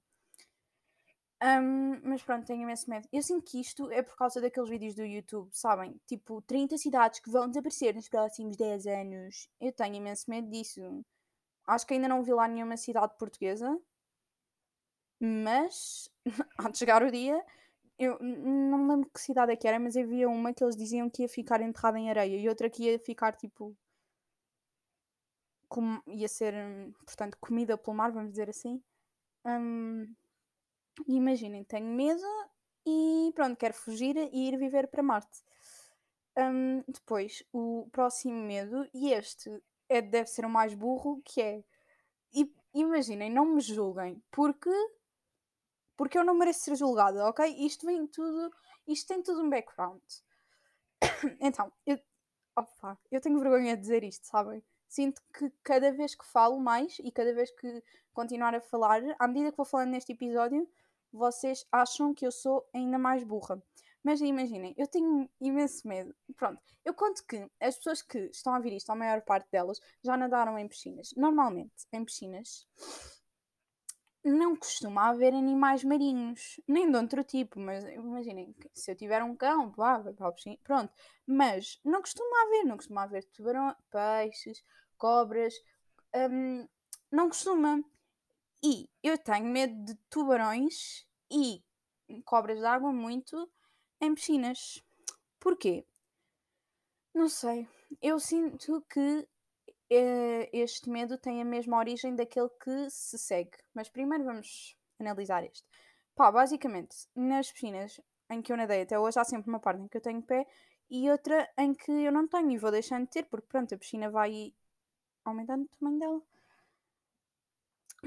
Um, 1.43 1.99
mas 2.03 2.23
pronto, 2.23 2.45
tenho 2.45 2.61
imenso 2.61 2.89
medo. 2.89 3.05
Eu 3.11 3.21
sinto 3.21 3.43
que 3.43 3.59
isto 3.59 3.91
é 3.91 4.01
por 4.01 4.15
causa 4.15 4.39
daqueles 4.39 4.69
vídeos 4.69 4.95
do 4.95 5.03
YouTube, 5.03 5.49
sabem? 5.51 5.99
Tipo, 6.07 6.41
30 6.41 6.77
cidades 6.77 7.19
que 7.19 7.29
vão 7.29 7.49
desaparecer 7.49 7.93
nos 7.93 8.07
próximos 8.07 8.55
10 8.55 8.87
anos. 8.87 9.49
Eu 9.59 9.73
tenho 9.73 9.95
imenso 9.95 10.29
medo 10.29 10.49
disso. 10.49 10.81
Acho 11.67 11.85
que 11.85 11.95
ainda 11.95 12.07
não 12.07 12.23
vi 12.23 12.31
lá 12.31 12.47
nenhuma 12.47 12.77
cidade 12.77 13.17
portuguesa. 13.17 13.77
Mas, 15.19 16.09
há 16.57 16.69
de 16.69 16.77
chegar 16.77 17.03
o 17.03 17.11
dia. 17.11 17.43
Eu 17.99 18.17
não 18.21 18.77
me 18.77 18.89
lembro 18.89 19.09
que 19.13 19.19
cidade 19.19 19.51
é 19.51 19.55
que 19.57 19.67
era, 19.67 19.79
mas 19.79 19.97
havia 19.97 20.29
uma 20.29 20.53
que 20.53 20.63
eles 20.63 20.77
diziam 20.77 21.09
que 21.09 21.23
ia 21.23 21.29
ficar 21.29 21.61
enterrada 21.61 21.99
em 21.99 22.09
areia 22.09 22.37
e 22.37 22.47
outra 22.47 22.69
que 22.69 22.83
ia 22.83 22.99
ficar 22.99 23.35
tipo. 23.35 23.75
Com, 25.67 26.01
ia 26.07 26.27
ser, 26.27 26.53
portanto, 27.05 27.37
comida 27.41 27.77
pelo 27.77 27.97
mar, 27.97 28.11
vamos 28.11 28.31
dizer 28.31 28.49
assim. 28.49 28.81
Um, 29.45 30.07
e 31.07 31.15
imaginem, 31.15 31.63
tenho 31.63 31.87
medo 31.87 32.25
e 32.85 33.31
pronto, 33.33 33.57
quero 33.57 33.73
fugir 33.73 34.15
e 34.17 34.47
ir 34.47 34.57
viver 34.57 34.87
para 34.87 35.01
Marte. 35.01 35.41
Um, 36.37 36.83
depois, 36.87 37.43
o 37.53 37.87
próximo 37.91 38.41
medo, 38.43 38.87
e 38.93 39.13
este 39.13 39.61
é, 39.87 40.01
deve 40.01 40.27
ser 40.27 40.45
o 40.45 40.49
mais 40.49 40.73
burro, 40.73 41.21
que 41.23 41.41
é. 41.41 41.63
E, 42.33 42.51
imaginem, 42.73 43.31
não 43.31 43.45
me 43.45 43.61
julguem, 43.61 44.21
porque. 44.31 44.71
Porque 45.95 46.17
eu 46.17 46.23
não 46.23 46.33
mereço 46.33 46.61
ser 46.61 46.75
julgada, 46.75 47.25
ok? 47.27 47.45
Isto 47.65 47.85
vem 47.85 48.07
tudo. 48.07 48.51
Isto 48.87 49.07
tem 49.07 49.21
tudo 49.21 49.43
um 49.43 49.49
background. 49.49 50.01
então, 51.39 51.71
eu. 51.85 51.99
Opa, 52.55 52.99
eu 53.11 53.21
tenho 53.21 53.39
vergonha 53.39 53.75
de 53.75 53.81
dizer 53.81 54.03
isto, 54.03 54.25
sabem? 54.27 54.63
Sinto 54.87 55.21
que 55.33 55.51
cada 55.63 55.91
vez 55.91 56.13
que 56.13 56.25
falo 56.25 56.59
mais 56.59 56.99
e 56.99 57.11
cada 57.11 57.33
vez 57.33 57.49
que 57.51 57.83
continuar 58.13 58.53
a 58.53 58.61
falar, 58.61 59.01
à 59.17 59.27
medida 59.27 59.51
que 59.51 59.57
vou 59.57 59.65
falando 59.65 59.89
neste 59.89 60.11
episódio, 60.11 60.69
vocês 61.13 61.65
acham 61.71 62.13
que 62.13 62.25
eu 62.25 62.31
sou 62.31 62.67
ainda 62.73 62.97
mais 62.97 63.23
burra. 63.23 63.61
Mas 64.03 64.19
imaginem, 64.19 64.73
eu 64.77 64.85
tenho 64.87 65.29
imenso 65.39 65.87
medo. 65.87 66.13
Pronto, 66.35 66.61
eu 66.83 66.93
conto 66.93 67.25
que 67.25 67.47
as 67.61 67.77
pessoas 67.77 68.01
que 68.01 68.19
estão 68.31 68.53
a 68.53 68.57
ouvir 68.57 68.73
isto, 68.73 68.89
a 68.89 68.95
maior 68.95 69.21
parte 69.21 69.49
delas, 69.49 69.79
já 70.03 70.17
nadaram 70.17 70.59
em 70.59 70.67
piscinas. 70.67 71.13
Normalmente, 71.15 71.87
em 71.91 72.03
piscinas, 72.03 72.67
não 74.23 74.55
costuma 74.55 75.09
haver 75.09 75.33
animais 75.33 75.83
marinhos, 75.83 76.59
nem 76.67 76.89
de 76.89 76.97
outro 76.97 77.23
tipo, 77.23 77.59
mas 77.59 77.83
imaginem, 77.85 78.55
se 78.73 78.91
eu 78.91 78.95
tiver 78.95 79.21
um 79.23 79.35
cão, 79.35 79.71
vá, 79.71 79.97
vai 79.97 80.13
para 80.13 80.27
a 80.27 80.31
piscina, 80.31 80.57
pronto. 80.63 80.93
Mas 81.25 81.79
não 81.83 82.01
costuma 82.01 82.43
haver, 82.43 82.63
não 82.65 82.77
costuma 82.77 83.03
haver 83.03 83.23
tubarões, 83.25 83.75
peixes, 83.89 84.63
cobras, 84.97 85.53
hum, 86.15 86.67
não 87.11 87.27
costuma. 87.27 87.83
E 88.63 88.89
eu 89.03 89.17
tenho 89.17 89.45
medo 89.45 89.75
de 89.83 89.93
tubarões 90.09 91.05
e 91.29 91.61
cobras 92.23 92.59
de 92.59 92.65
água 92.65 92.93
muito 92.93 93.51
em 93.99 94.15
piscinas. 94.15 94.81
Porquê? 95.37 95.85
Não 97.13 97.27
sei. 97.27 97.67
Eu 98.01 98.19
sinto 98.21 98.81
que 98.89 99.19
uh, 99.19 100.49
este 100.53 100.89
medo 100.89 101.17
tem 101.17 101.41
a 101.41 101.45
mesma 101.45 101.77
origem 101.77 102.15
daquele 102.15 102.49
que 102.63 102.89
se 102.89 103.17
segue. 103.17 103.57
Mas 103.73 103.89
primeiro 103.89 104.23
vamos 104.23 104.77
analisar 104.97 105.43
este. 105.43 105.67
Pá, 106.15 106.31
basicamente, 106.31 106.95
nas 107.13 107.51
piscinas 107.51 107.99
em 108.29 108.41
que 108.41 108.53
eu 108.53 108.57
nadei 108.57 108.83
até 108.83 108.97
hoje 108.97 109.19
há 109.19 109.25
sempre 109.25 109.49
uma 109.49 109.59
parte 109.59 109.81
em 109.81 109.87
que 109.89 109.97
eu 109.97 110.01
tenho 110.01 110.21
pé 110.21 110.47
e 110.89 111.09
outra 111.11 111.51
em 111.57 111.73
que 111.73 111.91
eu 111.91 112.11
não 112.13 112.27
tenho 112.27 112.51
e 112.51 112.57
vou 112.57 112.71
deixando 112.71 113.03
de 113.03 113.09
ter, 113.11 113.23
porque 113.23 113.47
pronto, 113.47 113.75
a 113.75 113.77
piscina 113.77 114.09
vai 114.09 114.53
aumentando 115.25 115.65
o 115.65 115.77
tamanho 115.77 115.99
dela 115.99 116.21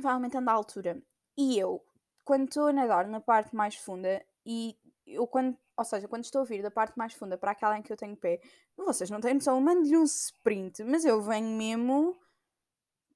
vai 0.00 0.12
aumentando 0.12 0.48
a 0.48 0.52
altura. 0.52 1.02
E 1.36 1.58
eu, 1.58 1.84
quando 2.24 2.48
estou 2.48 2.68
a 2.68 2.72
nadar 2.72 3.06
na 3.06 3.20
parte 3.20 3.54
mais 3.54 3.76
funda 3.76 4.24
e 4.44 4.76
eu 5.06 5.26
quando, 5.26 5.56
ou 5.76 5.84
seja, 5.84 6.08
quando 6.08 6.24
estou 6.24 6.42
a 6.42 6.44
vir 6.44 6.62
da 6.62 6.70
parte 6.70 6.96
mais 6.96 7.14
funda 7.14 7.38
para 7.38 7.52
aquela 7.52 7.78
em 7.78 7.82
que 7.82 7.92
eu 7.92 7.96
tenho 7.96 8.16
pé, 8.16 8.40
vocês 8.76 9.10
não 9.10 9.20
têm 9.20 9.34
noção, 9.34 9.56
eu 9.56 9.60
mando-lhe 9.60 9.96
um 9.96 10.04
sprint, 10.04 10.82
mas 10.84 11.04
eu 11.04 11.20
venho 11.20 11.56
mesmo 11.56 12.16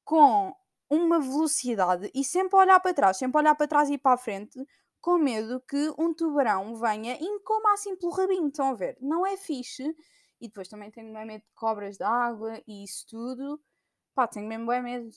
com 0.05 0.55
uma 0.89 1.21
velocidade 1.21 2.11
e 2.15 2.25
sempre 2.25 2.57
a 2.57 2.63
olhar 2.63 2.81
para 2.81 2.95
trás, 2.95 3.17
sempre 3.17 3.39
a 3.39 3.41
olhar 3.41 3.55
para 3.55 3.69
trás 3.69 3.91
e 3.91 3.99
para 3.99 4.15
a 4.15 4.19
frente, 4.19 4.65
com 5.01 5.19
medo 5.19 5.61
que 5.61 5.93
um 5.99 6.13
tubarão 6.13 6.75
venha 6.77 7.17
e 7.21 7.33
me 7.33 7.41
coma 7.41 7.73
assim 7.73 7.97
pelo 7.97 8.13
rabinho. 8.13 8.49
Estão 8.49 8.71
a 8.71 8.75
ver? 8.75 8.99
Não 9.01 9.27
é 9.27 9.37
fixe. 9.37 9.95
E 10.41 10.49
depois 10.49 10.69
também 10.69 10.91
tenho 10.91 11.13
medo 11.13 11.43
de 11.43 11.55
cobras 11.55 11.97
de 11.97 12.05
água 12.05 12.61
e 12.67 12.85
isso 12.85 13.07
tudo. 13.09 13.61
Pá, 14.15 14.27
tenho 14.27 14.49
mesmo 14.49 14.67
bem 14.67 14.83
medo. 14.83 15.11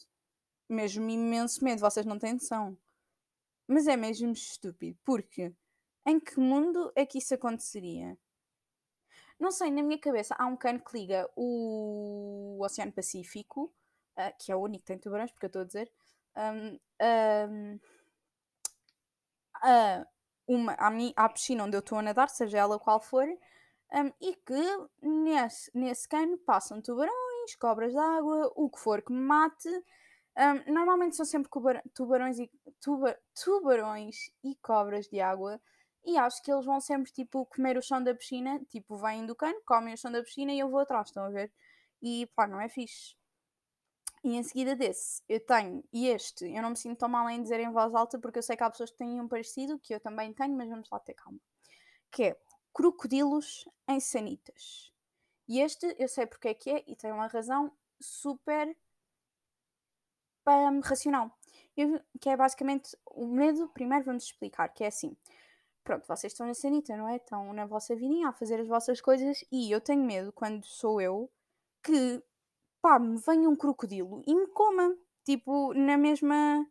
Mesmo 0.70 1.10
imenso 1.10 1.64
medo, 1.64 1.80
vocês 1.80 2.06
não 2.06 2.18
têm 2.18 2.34
noção. 2.34 2.78
Mas 3.68 3.88
é 3.88 3.96
mesmo 3.96 4.32
estúpido, 4.32 4.98
porque 5.04 5.54
em 6.06 6.20
que 6.20 6.40
mundo 6.40 6.92
é 6.96 7.06
que 7.06 7.18
isso 7.18 7.34
aconteceria? 7.34 8.18
Não 9.40 9.52
sei, 9.52 9.72
na 9.72 9.82
minha 9.82 10.00
cabeça 10.00 10.36
há 10.38 10.46
um 10.46 10.56
cano 10.56 10.80
que 10.80 10.98
liga 10.98 11.30
o 11.36 12.60
Oceano 12.62 12.92
Pacífico, 12.92 13.74
uh, 14.18 14.34
que 14.40 14.52
é 14.52 14.56
o 14.56 14.60
único 14.60 14.84
que 14.84 14.88
tem 14.88 14.98
tubarões, 14.98 15.32
porque 15.32 15.46
eu 15.46 15.48
estou 15.48 15.62
a 15.62 15.66
dizer, 15.66 15.92
um, 16.38 16.80
um, 17.02 17.80
a, 19.62 20.06
uma, 20.48 20.74
à, 21.16 21.30
piscina 21.30 21.64
onde 21.64 21.76
eu 21.76 21.80
estou 21.80 21.98
a 21.98 22.02
nadar, 22.02 22.30
seja 22.30 22.60
ela 22.60 22.80
qual 22.80 23.00
for, 23.02 23.28
um, 23.28 24.12
e 24.22 24.36
que 24.36 24.88
nesse, 25.02 25.72
nesse 25.74 26.08
cano 26.08 26.38
passam 26.40 26.82
tubarões, 26.82 27.56
cobras 27.60 27.92
de 27.92 28.00
água, 28.00 28.52
o 28.56 28.70
que 28.70 28.80
for 28.80 29.02
que 29.02 29.12
me 29.12 29.22
mate. 29.22 29.70
Um, 30.36 30.74
normalmente 30.74 31.16
são 31.16 31.26
sempre 31.26 31.50
tubarões 31.94 32.40
e, 32.40 32.50
tuba, 32.82 33.18
tubarões 33.36 34.32
e 34.44 34.56
cobras 34.56 35.08
de 35.08 35.20
água. 35.20 35.62
E 36.06 36.18
acho 36.18 36.42
que 36.44 36.52
eles 36.52 36.66
vão 36.66 36.82
sempre, 36.82 37.12
tipo, 37.12 37.46
comer 37.46 37.78
o 37.78 37.82
chão 37.82 38.04
da 38.04 38.14
piscina. 38.14 38.60
Tipo, 38.70 38.98
vêm 38.98 39.26
do 39.26 39.36
cano, 39.36 39.62
comem 39.66 39.94
o 39.94 39.98
chão 39.98 40.12
da 40.12 40.24
piscina 40.24 40.52
e 40.52 40.60
eu 40.60 40.70
vou 40.70 40.80
atrás, 40.80 41.08
estão 41.08 41.26
a 41.26 41.30
ver? 41.30 41.52
E 42.02 42.28
pá, 42.36 42.48
não 42.48 42.60
é 42.60 42.68
fixe. 42.68 43.16
E 44.24 44.36
em 44.38 44.44
seguida 44.44 44.74
desse, 44.74 45.22
eu 45.28 45.40
tenho, 45.46 45.84
e 45.92 46.08
este, 46.08 46.46
eu 46.46 46.62
não 46.62 46.70
me 46.70 46.78
sinto 46.78 47.00
tão 47.00 47.10
mal 47.10 47.30
em 47.30 47.42
dizer 47.44 47.60
em 47.60 47.70
voz 47.70 47.94
alta, 47.94 48.18
porque 48.18 48.40
eu 48.40 48.44
sei 48.44 48.56
que 48.56 48.64
há 48.64 48.70
pessoas 48.70 48.90
que 48.90 48.98
têm 48.98 49.20
um 49.20 49.28
parecido, 49.28 49.78
que 49.78 49.94
eu 49.94 50.00
também 50.00 50.34
tenho, 50.34 50.56
mas 50.56 50.70
vamos 50.70 50.90
lá 50.90 50.98
ter 51.00 51.14
calma. 51.14 51.40
Que 52.10 52.24
é 52.24 52.38
crocodilos 52.74 53.66
em 53.88 54.00
sanitas. 54.00 54.94
E 55.48 55.60
este 55.60 55.94
eu 56.00 56.08
sei 56.08 56.26
porque 56.26 56.48
é 56.48 56.54
que 56.54 56.70
é, 56.70 56.84
e 56.88 56.96
tem 56.96 57.12
uma 57.12 57.28
razão 57.28 57.72
super 58.00 58.74
um, 60.48 60.80
racional. 60.82 61.32
Que 62.20 62.30
é 62.30 62.38
basicamente 62.38 62.96
o 63.06 63.26
medo, 63.26 63.68
primeiro 63.70 64.06
vamos 64.06 64.26
explicar, 64.26 64.70
que 64.70 64.84
é 64.84 64.88
assim. 64.88 65.16
Pronto, 65.84 66.08
vocês 66.08 66.32
estão 66.32 66.48
na 66.48 66.54
sanita, 66.54 66.96
não 66.96 67.10
é? 67.10 67.18
Estão 67.18 67.52
na 67.54 67.66
vossa 67.66 67.96
vidinha 67.96 68.30
a 68.30 68.34
fazer 68.34 68.60
as 68.60 68.68
vossas 68.68 69.02
coisas 69.02 69.44
e 69.52 69.72
eu 69.72 69.82
tenho 69.82 70.04
medo, 70.04 70.32
quando 70.32 70.66
sou 70.66 71.02
eu, 71.02 71.30
que 71.84 72.24
pá, 72.82 73.00
me 73.00 73.18
venha 73.18 73.50
um 73.50 73.56
crocodilo 73.56 74.22
e 74.28 74.36
me 74.36 74.48
coma. 74.48 74.96
Tipo, 75.26 75.74
na 75.74 75.98
mesma, 75.98 76.68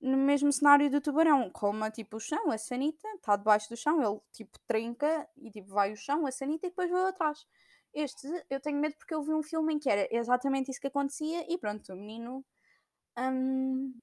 no 0.00 0.16
mesmo 0.18 0.52
cenário 0.52 0.90
do 0.90 1.00
tubarão. 1.00 1.50
Coma 1.50 1.90
tipo 1.90 2.16
o 2.18 2.20
chão, 2.20 2.50
a 2.50 2.58
sanita, 2.58 3.08
está 3.16 3.36
debaixo 3.36 3.68
do 3.70 3.76
chão, 3.76 4.02
ele 4.02 4.20
tipo 4.32 4.58
trinca 4.66 5.28
e 5.36 5.50
tipo 5.50 5.72
vai 5.72 5.92
o 5.92 5.96
chão, 5.96 6.26
a 6.26 6.30
sanita 6.32 6.66
e 6.66 6.70
depois 6.70 6.90
vai 6.90 7.04
atrás. 7.06 7.46
Este 7.94 8.26
eu 8.50 8.60
tenho 8.60 8.78
medo 8.78 8.94
porque 8.98 9.14
eu 9.14 9.22
vi 9.22 9.32
um 9.32 9.42
filme 9.42 9.74
em 9.74 9.78
que 9.78 9.88
era 9.88 10.06
exatamente 10.10 10.70
isso 10.70 10.80
que 10.80 10.86
acontecia 10.88 11.50
e 11.50 11.58
pronto, 11.58 11.92
o 11.92 11.96
menino 11.96 12.44
hum, 13.18 13.94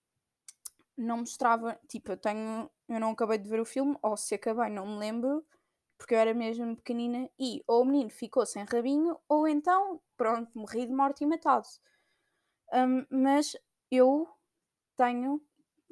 não 0.97 1.17
mostrava. 1.19 1.79
Tipo, 1.87 2.11
eu 2.11 2.17
tenho. 2.17 2.69
Eu 2.87 2.99
não 2.99 3.11
acabei 3.11 3.37
de 3.37 3.49
ver 3.49 3.59
o 3.59 3.65
filme, 3.65 3.97
ou 4.01 4.17
se 4.17 4.35
acabei, 4.35 4.69
não 4.69 4.85
me 4.85 4.97
lembro 4.99 5.45
porque 5.97 6.15
eu 6.15 6.19
era 6.19 6.33
mesmo 6.33 6.75
pequenina 6.75 7.29
e 7.39 7.63
ou 7.67 7.81
o 7.83 7.85
menino 7.85 8.09
ficou 8.09 8.45
sem 8.45 8.65
rabinho 8.65 9.17
ou 9.29 9.47
então, 9.47 10.01
pronto, 10.17 10.51
morri 10.53 10.85
de 10.85 10.93
morte 10.93 11.23
e 11.23 11.27
matado. 11.27 11.67
Um, 12.73 13.05
mas 13.09 13.55
eu 13.91 14.27
tenho, 14.97 15.41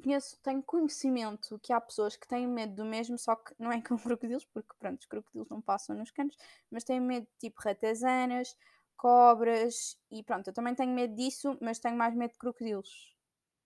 conheço, 0.02 0.38
tenho 0.42 0.62
conhecimento 0.62 1.58
que 1.60 1.72
há 1.72 1.80
pessoas 1.80 2.16
que 2.16 2.26
têm 2.26 2.46
medo 2.46 2.74
do 2.74 2.84
mesmo, 2.84 3.18
só 3.18 3.36
que 3.36 3.54
não 3.58 3.72
é 3.72 3.80
com 3.82 3.98
crocodilos, 3.98 4.44
porque 4.46 4.74
pronto, 4.78 5.00
os 5.00 5.06
crocodilos 5.06 5.48
não 5.48 5.60
passam 5.62 5.96
nos 5.96 6.10
canos, 6.10 6.36
mas 6.70 6.84
têm 6.84 7.00
medo 7.00 7.26
de 7.26 7.48
tipo 7.48 7.62
ratazanas, 7.62 8.56
cobras 9.02 9.98
e 10.12 10.22
pronto, 10.22 10.46
eu 10.46 10.52
também 10.54 10.76
tenho 10.76 10.94
medo 10.94 11.12
disso, 11.16 11.58
mas 11.60 11.80
tenho 11.80 11.96
mais 11.96 12.14
medo 12.14 12.30
de 12.30 12.38
crocodilos. 12.38 13.12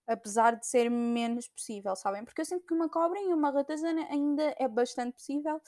Apesar 0.07 0.57
de 0.57 0.67
ser 0.67 0.89
menos 0.91 1.47
possível, 1.47 1.95
sabem? 1.95 2.25
Porque 2.25 2.41
eu 2.41 2.45
sinto 2.47 2.67
que 2.67 2.73
uma 2.73 2.89
cobra 2.89 3.21
e 3.21 3.35
uma 3.35 3.51
ratazana 3.51 4.07
ainda 4.11 4.55
é 4.59 4.67
bastante 4.67 5.13
possível, 5.13 5.61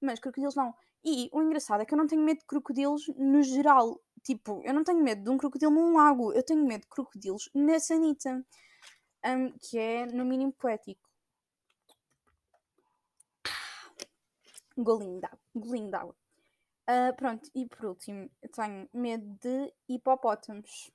mas 0.00 0.18
crocodilos 0.18 0.56
não. 0.56 0.74
E 1.04 1.28
o 1.32 1.40
engraçado 1.40 1.82
é 1.82 1.86
que 1.86 1.94
eu 1.94 1.98
não 1.98 2.08
tenho 2.08 2.22
medo 2.22 2.40
de 2.40 2.46
crocodilos 2.46 3.06
no 3.16 3.42
geral. 3.44 4.00
Tipo, 4.24 4.60
eu 4.64 4.74
não 4.74 4.82
tenho 4.82 5.00
medo 5.00 5.22
de 5.22 5.30
um 5.30 5.38
crocodilo 5.38 5.70
num 5.70 5.96
lago, 5.96 6.32
eu 6.32 6.42
tenho 6.42 6.64
medo 6.66 6.82
de 6.82 6.88
crocodilos 6.88 7.48
na 7.54 7.78
sanita. 7.78 8.44
Um, 9.24 9.52
que 9.52 9.78
é, 9.78 10.06
no 10.06 10.24
mínimo, 10.24 10.52
poético. 10.52 11.08
Golinho 14.76 15.20
d'água. 15.20 15.38
Golinho 15.54 15.90
d'água. 15.90 16.21
Uh, 16.88 17.14
pronto, 17.16 17.48
e 17.54 17.66
por 17.66 17.86
último, 17.86 18.30
eu 18.42 18.50
tenho 18.50 18.88
medo 18.92 19.24
de 19.40 19.72
hipopótamos. 19.88 20.90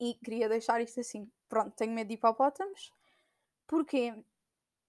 E 0.00 0.14
queria 0.14 0.48
deixar 0.48 0.80
isto 0.80 1.00
assim. 1.00 1.30
Pronto, 1.48 1.74
tenho 1.74 1.92
medo 1.92 2.08
de 2.08 2.14
hipopótamos. 2.14 2.92
Porquê? 3.66 4.14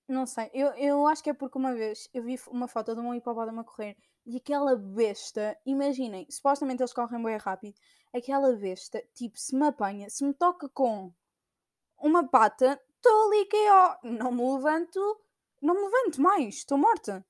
Não 0.08 0.26
sei, 0.26 0.50
eu, 0.54 0.70
eu 0.70 1.08
acho 1.08 1.24
que 1.24 1.30
é 1.30 1.34
porque 1.34 1.58
uma 1.58 1.74
vez 1.74 2.10
eu 2.14 2.24
vi 2.24 2.40
uma 2.48 2.68
foto 2.68 2.96
de 2.96 3.00
um 3.00 3.14
hipopótamo 3.14 3.62
a 3.62 3.64
correr 3.64 3.96
e 4.26 4.38
aquela 4.38 4.76
besta, 4.76 5.56
imaginem, 5.66 6.26
supostamente 6.32 6.82
eles 6.82 6.94
correm 6.94 7.22
bem 7.22 7.38
rápido, 7.38 7.76
aquela 8.12 8.56
besta, 8.56 9.04
tipo, 9.14 9.38
se 9.38 9.56
me 9.56 9.68
apanha, 9.68 10.10
se 10.10 10.26
me 10.26 10.34
toca 10.34 10.68
com 10.70 11.14
uma 12.00 12.28
pata, 12.28 12.82
estou 12.96 13.28
ali 13.28 13.46
que 13.46 13.70
ó, 13.70 13.98
não 14.04 14.32
me 14.32 14.42
levanto, 14.56 15.00
não 15.62 15.76
me 15.76 15.82
levanto 15.82 16.22
mais, 16.22 16.56
estou 16.56 16.78
morta. 16.78 17.24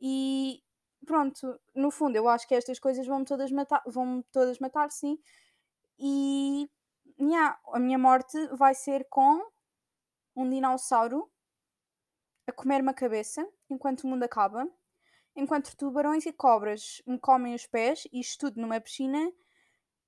E 0.00 0.63
pronto, 1.04 1.60
no 1.74 1.90
fundo, 1.90 2.16
eu 2.16 2.28
acho 2.28 2.46
que 2.48 2.54
estas 2.54 2.78
coisas 2.78 3.06
vão-me 3.06 3.24
todas 3.24 3.50
matar, 3.52 3.82
vão 3.86 4.22
todas 4.32 4.58
matar, 4.58 4.90
sim. 4.90 5.18
E 5.98 6.68
yeah, 7.20 7.58
a 7.72 7.78
minha 7.78 7.98
morte 7.98 8.36
vai 8.56 8.74
ser 8.74 9.06
com 9.10 9.40
um 10.36 10.48
dinossauro 10.48 11.30
a 12.46 12.52
comer-me 12.52 12.90
a 12.90 12.94
cabeça 12.94 13.46
enquanto 13.70 14.04
o 14.04 14.08
mundo 14.08 14.24
acaba, 14.24 14.68
enquanto 15.36 15.76
tubarões 15.76 16.26
e 16.26 16.32
cobras 16.32 17.02
me 17.06 17.18
comem 17.18 17.54
os 17.54 17.66
pés, 17.66 18.06
isto 18.12 18.46
tudo 18.48 18.60
numa 18.60 18.80
piscina 18.80 19.32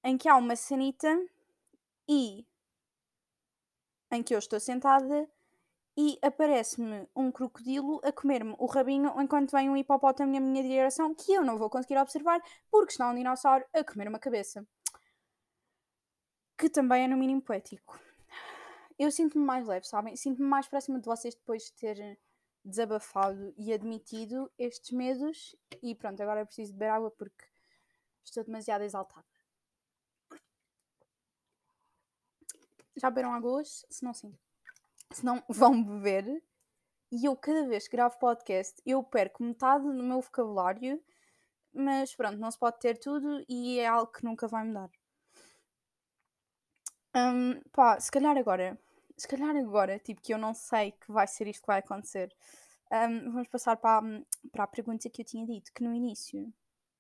em 0.05 0.19
que 0.19 0.29
há 0.29 0.37
uma 0.37 0.57
sanita 0.57 1.09
e 2.09 2.47
em 4.11 4.23
que 4.23 4.35
eu 4.35 4.39
estou 4.39 4.61
sentada 4.61 5.29
e 5.97 6.19
aparece-me 6.21 7.09
um 7.17 7.33
crocodilo 7.33 8.01
a 8.05 8.13
comer-me 8.13 8.55
o 8.59 8.67
rabinho 8.67 9.19
enquanto 9.21 9.53
vem 9.53 9.71
um 9.71 9.77
hipopótamo 9.77 10.33
na 10.33 10.41
minha 10.41 10.63
direção 10.63 11.15
que 11.15 11.33
eu 11.33 11.43
não 11.43 11.57
vou 11.57 11.71
conseguir 11.71 11.99
observar 11.99 12.41
porque 12.71 12.93
está 12.93 13.09
um 13.09 13.15
dinossauro 13.15 13.65
a 13.73 13.83
comer 13.83 14.09
uma 14.09 14.19
cabeça. 14.19 14.67
Que 16.59 16.69
também 16.69 17.05
é 17.05 17.09
no 17.09 17.17
mínimo 17.17 17.41
poético. 17.41 17.99
Eu 18.99 19.11
sinto-me 19.11 19.45
mais 19.45 19.67
leve, 19.67 19.87
sabem? 19.87 20.17
Sinto-me 20.17 20.47
mais 20.47 20.69
próxima 20.69 20.99
de 20.99 21.07
vocês 21.07 21.35
depois 21.35 21.65
de 21.65 21.73
ter 21.75 22.19
desabafado 22.65 23.55
e 23.57 23.73
admitido 23.73 24.51
estes 24.59 24.91
medos. 24.91 25.57
E 25.83 25.95
pronto, 25.95 26.23
agora 26.23 26.41
é 26.41 26.45
preciso 26.45 26.73
beber 26.73 26.91
água 26.91 27.11
porque 27.11 27.45
estou 28.25 28.45
demasiado 28.45 28.83
exaltada. 28.83 29.27
Já 32.97 33.11
beberam 33.11 33.35
água 33.35 33.53
hoje? 33.53 33.87
Se 33.91 34.03
não, 34.03 34.15
sim. 34.15 34.35
Se 35.13 35.25
não, 35.25 35.43
vão 35.49 35.83
beber. 35.83 36.43
E 37.13 37.27
eu, 37.27 37.37
cada 37.37 37.67
vez 37.67 37.87
que 37.89 37.97
gravo 37.97 38.19
podcast, 38.19 38.81
eu 38.85 39.03
perco 39.03 39.43
metade 39.43 39.85
do 39.85 40.03
meu 40.03 40.21
vocabulário. 40.21 41.03
Mas 41.73 42.15
pronto, 42.15 42.39
não 42.39 42.51
se 42.51 42.59
pode 42.59 42.79
ter 42.81 42.99
tudo 42.99 43.45
e 43.49 43.79
é 43.79 43.87
algo 43.87 44.11
que 44.11 44.25
nunca 44.25 44.49
vai 44.49 44.65
mudar. 44.65 44.91
Um, 47.15 47.61
pá, 47.73 47.99
se 48.01 48.11
calhar 48.11 48.37
agora 48.37 48.79
se 49.17 49.27
calhar 49.27 49.57
agora, 49.57 49.99
tipo, 49.99 50.21
que 50.21 50.35
eu 50.35 50.39
não 50.39 50.53
sei 50.53 50.93
que 50.93 51.11
vai 51.11 51.27
ser 51.27 51.47
isto 51.49 51.63
que 51.63 51.67
vai 51.67 51.79
acontecer, 51.79 52.35
um, 52.93 53.33
vamos 53.33 53.49
passar 53.49 53.77
para, 53.77 54.03
para 54.53 54.65
a 54.65 54.67
pergunta 54.67 55.09
que 55.09 55.23
eu 55.23 55.27
tinha 55.27 55.47
dito, 55.47 55.73
que 55.73 55.83
no 55.83 55.95
início, 55.95 56.53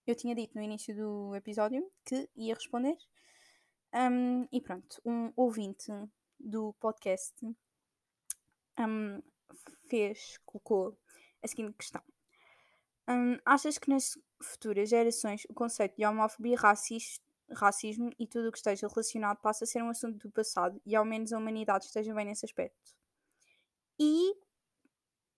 eu 0.07 0.15
tinha 0.15 0.35
dito 0.35 0.55
no 0.55 0.63
início 0.63 0.97
do 0.97 1.35
episódio 1.35 1.91
que 2.05 2.29
ia 2.35 2.55
responder. 2.55 2.97
Um, 3.95 4.47
e 4.51 4.61
pronto, 4.61 5.01
um 5.05 5.33
ouvinte 5.37 5.93
do 6.39 6.75
podcast 6.81 7.35
um, 8.79 9.23
fez, 9.89 10.39
colocou 10.45 10.99
a 11.43 11.49
seguinte 11.49 11.77
questão. 11.77 12.03
achas 13.45 13.79
que 13.79 13.91
nas 13.91 14.19
futuras 14.43 14.89
gerações 14.89 15.45
o 15.49 15.55
conceito 15.55 15.97
de 15.97 16.05
homofobia 16.05 16.57
racismo 17.51 18.11
e 18.19 18.27
tudo 18.27 18.49
o 18.49 18.53
que 18.53 18.59
esteja 18.59 18.89
relacionado 18.89 19.39
passa 19.39 19.65
a 19.65 19.67
ser 19.67 19.83
um 19.83 19.89
assunto 19.89 20.19
do 20.19 20.31
passado 20.31 20.81
e 20.85 20.97
ao 20.97 21.05
menos 21.05 21.33
a 21.33 21.39
humanidade 21.39 21.85
esteja 21.85 22.15
bem 22.15 22.27
nesse 22.27 22.45
aspecto. 22.45 22.95
E 23.99 24.35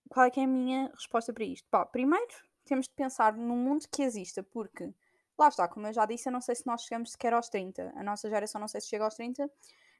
qual 0.09 0.25
é 0.25 0.31
que 0.31 0.39
é 0.39 0.43
a 0.43 0.47
minha 0.47 0.91
resposta 0.93 1.31
para 1.31 1.43
isto? 1.43 1.67
Pá, 1.69 1.85
primeiro, 1.85 2.33
temos 2.65 2.87
de 2.87 2.93
pensar 2.93 3.37
no 3.37 3.55
mundo 3.55 3.85
que 3.91 4.01
exista, 4.01 4.43
porque 4.43 4.93
lá 5.37 5.47
está, 5.47 5.67
como 5.67 5.87
eu 5.87 5.93
já 5.93 6.05
disse, 6.05 6.27
eu 6.27 6.33
não 6.33 6.41
sei 6.41 6.55
se 6.55 6.65
nós 6.65 6.81
chegamos 6.81 7.11
sequer 7.11 7.33
aos 7.33 7.47
30. 7.49 7.93
A 7.95 8.03
nossa 8.03 8.29
geração 8.29 8.59
não 8.59 8.67
sei 8.67 8.81
se 8.81 8.87
chega 8.87 9.05
aos 9.05 9.15
30, 9.15 9.49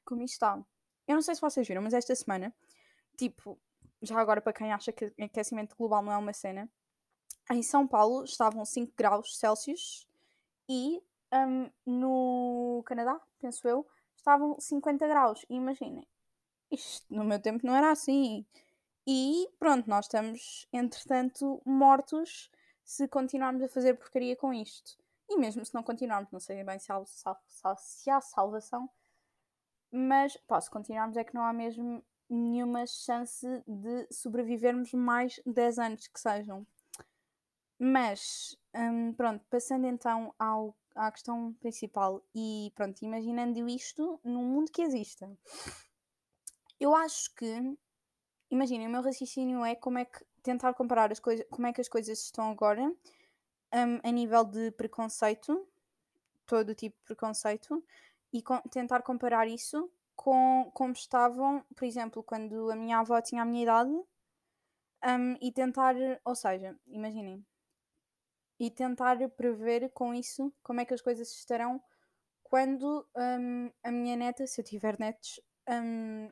como 0.03 0.23
isto 0.23 0.33
está. 0.33 0.59
Eu 1.07 1.15
não 1.15 1.21
sei 1.21 1.35
se 1.35 1.41
vocês 1.41 1.67
viram, 1.67 1.81
mas 1.81 1.93
esta 1.93 2.13
semana, 2.15 2.53
tipo, 3.19 3.59
já 4.01 4.17
agora 4.17 4.41
para 4.41 4.53
quem 4.53 4.71
acha 4.71 4.93
que 4.93 5.13
aquecimento 5.19 5.75
global 5.75 6.01
não 6.01 6.13
é 6.13 6.17
uma 6.17 6.31
cena, 6.31 6.69
em 7.51 7.61
São 7.61 7.85
Paulo 7.85 8.23
estavam 8.23 8.63
5 8.63 8.93
graus 8.95 9.37
Celsius 9.37 10.07
e 10.69 11.01
um, 11.33 11.69
no 11.85 12.81
Canadá, 12.85 13.19
penso 13.39 13.67
eu, 13.67 13.85
estavam 14.15 14.57
50 14.59 15.05
graus. 15.07 15.45
E 15.49 15.55
imaginem, 15.55 16.07
isto 16.71 17.05
no 17.13 17.25
meu 17.25 17.41
tempo 17.41 17.65
não 17.65 17.75
era 17.75 17.91
assim. 17.91 18.45
E 19.05 19.49
pronto, 19.59 19.89
nós 19.89 20.05
estamos, 20.05 20.67
entretanto, 20.71 21.61
mortos 21.65 22.49
se 22.83 23.07
continuarmos 23.07 23.63
a 23.63 23.67
fazer 23.67 23.95
porcaria 23.95 24.35
com 24.35 24.53
isto. 24.53 24.97
E 25.27 25.37
mesmo 25.37 25.65
se 25.65 25.73
não 25.73 25.83
continuarmos, 25.83 26.31
não 26.31 26.39
sei 26.39 26.63
bem 26.63 26.79
se 26.79 26.91
há, 26.91 27.03
se 27.75 28.09
há 28.09 28.21
salvação, 28.21 28.89
mas 29.91 30.37
pá, 30.47 30.61
se 30.61 30.69
continuarmos 30.69 31.17
é 31.17 31.23
que 31.23 31.33
não 31.33 31.43
há 31.43 31.51
mesmo 31.51 32.03
nenhuma 32.29 32.85
chance 32.85 33.45
de 33.67 34.07
sobrevivermos 34.11 34.93
mais 34.93 35.39
10 35.45 35.79
anos 35.79 36.07
que 36.07 36.19
sejam. 36.19 36.65
Mas, 37.79 38.57
hum, 38.75 39.13
pronto, 39.13 39.43
passando 39.49 39.87
então 39.87 40.33
ao, 40.37 40.75
à 40.95 41.11
questão 41.11 41.53
principal 41.53 42.21
e 42.35 42.71
pronto, 42.75 43.01
imaginando 43.01 43.67
isto 43.69 44.19
num 44.23 44.43
mundo 44.43 44.71
que 44.71 44.81
exista. 44.81 45.31
Eu 46.79 46.93
acho 46.93 47.33
que, 47.35 47.77
imaginem, 48.51 48.87
o 48.87 48.91
meu 48.91 49.01
raciocínio 49.01 49.63
é 49.65 49.75
como 49.75 49.97
é 49.97 50.05
que 50.05 50.23
tentar 50.43 50.73
comparar 50.73 51.11
as 51.11 51.19
coisas, 51.19 51.45
como 51.49 51.67
é 51.67 51.73
que 51.73 51.81
as 51.81 51.89
coisas 51.89 52.19
estão 52.19 52.51
agora 52.51 52.83
um, 52.83 53.99
a 54.03 54.11
nível 54.11 54.43
de 54.43 54.71
preconceito, 54.71 55.67
todo 56.45 56.75
tipo 56.75 56.97
de 56.99 57.05
preconceito, 57.05 57.83
e 58.31 58.41
com, 58.41 58.59
tentar 58.69 59.01
comparar 59.01 59.47
isso 59.47 59.89
com 60.19 60.69
como 60.73 60.91
estavam, 60.91 61.63
por 61.77 61.85
exemplo, 61.85 62.21
quando 62.21 62.69
a 62.69 62.75
minha 62.75 62.99
avó 62.99 63.21
tinha 63.21 63.41
a 63.41 63.45
minha 63.45 63.63
idade, 63.63 63.89
um, 63.89 65.37
e 65.41 65.49
tentar, 65.49 65.95
ou 66.25 66.35
seja, 66.35 66.77
imaginem, 66.87 67.45
e 68.59 68.69
tentar 68.69 69.17
prever 69.29 69.89
com 69.91 70.13
isso 70.13 70.53
como 70.61 70.81
é 70.81 70.85
que 70.85 70.93
as 70.93 71.01
coisas 71.01 71.31
estarão 71.31 71.81
quando 72.43 73.07
um, 73.15 73.71
a 73.81 73.91
minha 73.91 74.17
neta, 74.17 74.45
se 74.45 74.59
eu 74.59 74.65
tiver 74.65 74.99
netos, 74.99 75.39
um, 75.69 76.29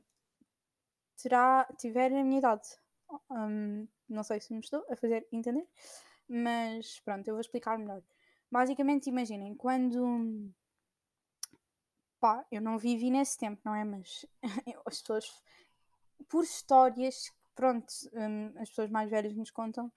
terá, 1.15 1.65
tiver 1.79 2.12
a 2.12 2.24
minha 2.25 2.39
idade. 2.39 2.67
Um, 3.32 3.88
não 4.10 4.22
sei 4.22 4.41
se 4.41 4.53
me 4.53 4.60
estou 4.60 4.86
a 4.89 4.98
fazer 4.98 5.25
entender, 5.32 5.65
mas 6.27 7.00
pronto, 7.06 7.25
eu 7.25 7.36
vou 7.36 7.41
explicar 7.41 7.79
melhor. 7.79 8.03
Basicamente, 8.51 9.08
imaginem, 9.08 9.56
quando 9.56 10.51
pá, 12.20 12.46
eu 12.52 12.62
não 12.62 12.78
vivi 12.78 13.10
nesse 13.10 13.38
tempo, 13.38 13.62
não 13.64 13.76
é? 13.76 13.84
Mas 13.84 14.26
as 14.86 15.02
pessoas, 15.02 15.44
por 16.30 16.44
histórias, 16.44 17.32
pronto, 17.56 17.88
um, 18.14 18.60
as 18.60 18.70
pessoas 18.70 18.90
mais 18.90 19.10
velhas 19.10 19.36
nos 19.36 19.52
contam, 19.52 19.92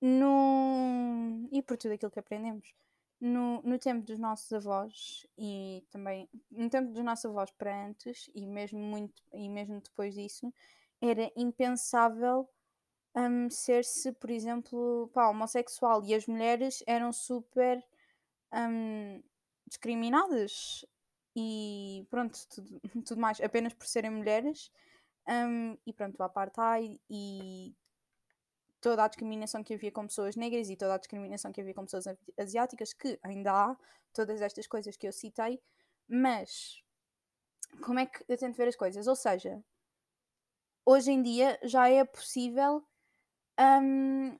no, 0.00 1.48
e 1.50 1.62
por 1.62 1.76
tudo 1.76 1.92
aquilo 1.94 2.10
que 2.10 2.20
aprendemos, 2.20 2.72
no, 3.20 3.60
no 3.62 3.78
tempo 3.78 4.06
dos 4.06 4.18
nossos 4.18 4.52
avós 4.52 5.26
e 5.36 5.84
também 5.90 6.28
no 6.50 6.70
tempo 6.70 6.92
dos 6.92 7.02
nossos 7.02 7.24
avós 7.26 7.50
para 7.50 7.86
antes 7.86 8.30
e 8.34 8.46
mesmo 8.46 8.78
muito 8.78 9.22
e 9.32 9.48
mesmo 9.48 9.80
depois 9.80 10.14
disso, 10.14 10.52
era 11.00 11.30
impensável 11.36 12.48
um, 13.14 13.50
ser-se, 13.50 14.12
por 14.12 14.30
exemplo, 14.30 15.10
pá, 15.12 15.28
homossexual 15.28 16.04
e 16.04 16.14
as 16.14 16.26
mulheres 16.26 16.82
eram 16.86 17.12
super 17.12 17.84
um, 18.52 19.22
discriminadas 19.66 20.84
e 21.40 22.04
pronto, 22.10 22.36
tudo, 22.48 22.80
tudo 23.06 23.20
mais, 23.20 23.40
apenas 23.40 23.72
por 23.72 23.86
serem 23.86 24.10
mulheres. 24.10 24.72
Um, 25.28 25.78
e 25.86 25.92
pronto, 25.92 26.18
o 26.18 26.22
apartheid 26.24 27.00
e 27.08 27.72
toda 28.80 29.04
a 29.04 29.08
discriminação 29.08 29.62
que 29.62 29.74
havia 29.74 29.92
com 29.92 30.06
pessoas 30.06 30.34
negras 30.34 30.68
e 30.68 30.76
toda 30.76 30.94
a 30.94 30.98
discriminação 30.98 31.52
que 31.52 31.60
havia 31.60 31.74
com 31.74 31.84
pessoas 31.84 32.06
asiáticas, 32.36 32.92
que 32.92 33.20
ainda 33.22 33.52
há, 33.52 33.76
todas 34.12 34.40
estas 34.42 34.66
coisas 34.66 34.96
que 34.96 35.06
eu 35.06 35.12
citei, 35.12 35.60
mas 36.08 36.82
como 37.82 38.00
é 38.00 38.06
que 38.06 38.24
eu 38.28 38.36
tento 38.36 38.56
ver 38.56 38.68
as 38.68 38.76
coisas? 38.76 39.06
Ou 39.06 39.14
seja, 39.14 39.62
hoje 40.84 41.12
em 41.12 41.22
dia 41.22 41.56
já 41.62 41.88
é 41.88 42.04
possível. 42.04 42.84
Um, 43.60 44.36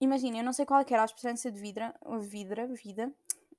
Imagina, 0.00 0.38
eu 0.38 0.44
não 0.44 0.52
sei 0.52 0.66
qual 0.66 0.80
é 0.80 0.84
era 0.88 1.02
a 1.02 1.04
esperança 1.04 1.50
de 1.50 1.60
vida, 1.60 1.94
vida, 2.20 2.66
vida 2.74 3.12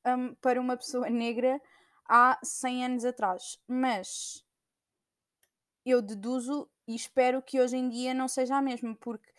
um, 0.05 0.35
para 0.35 0.59
uma 0.59 0.77
pessoa 0.77 1.09
negra 1.09 1.61
há 2.05 2.39
100 2.43 2.85
anos 2.85 3.05
atrás, 3.05 3.59
mas 3.67 4.43
eu 5.85 6.01
deduzo 6.01 6.69
e 6.87 6.95
espero 6.95 7.41
que 7.41 7.59
hoje 7.59 7.77
em 7.77 7.89
dia 7.89 8.13
não 8.13 8.27
seja 8.27 8.57
a 8.57 8.61
mesma, 8.61 8.95
porque 8.95 9.31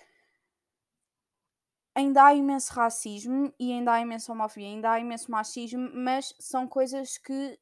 ainda 1.95 2.25
há 2.25 2.35
imenso 2.35 2.73
racismo 2.73 3.53
e 3.59 3.73
ainda 3.73 3.93
há 3.93 4.01
imensa 4.01 4.33
homofobia, 4.33 4.69
ainda 4.69 4.91
há 4.93 5.01
imenso 5.01 5.31
machismo, 5.31 5.91
mas 5.95 6.35
são 6.39 6.67
coisas 6.67 7.19
que 7.19 7.59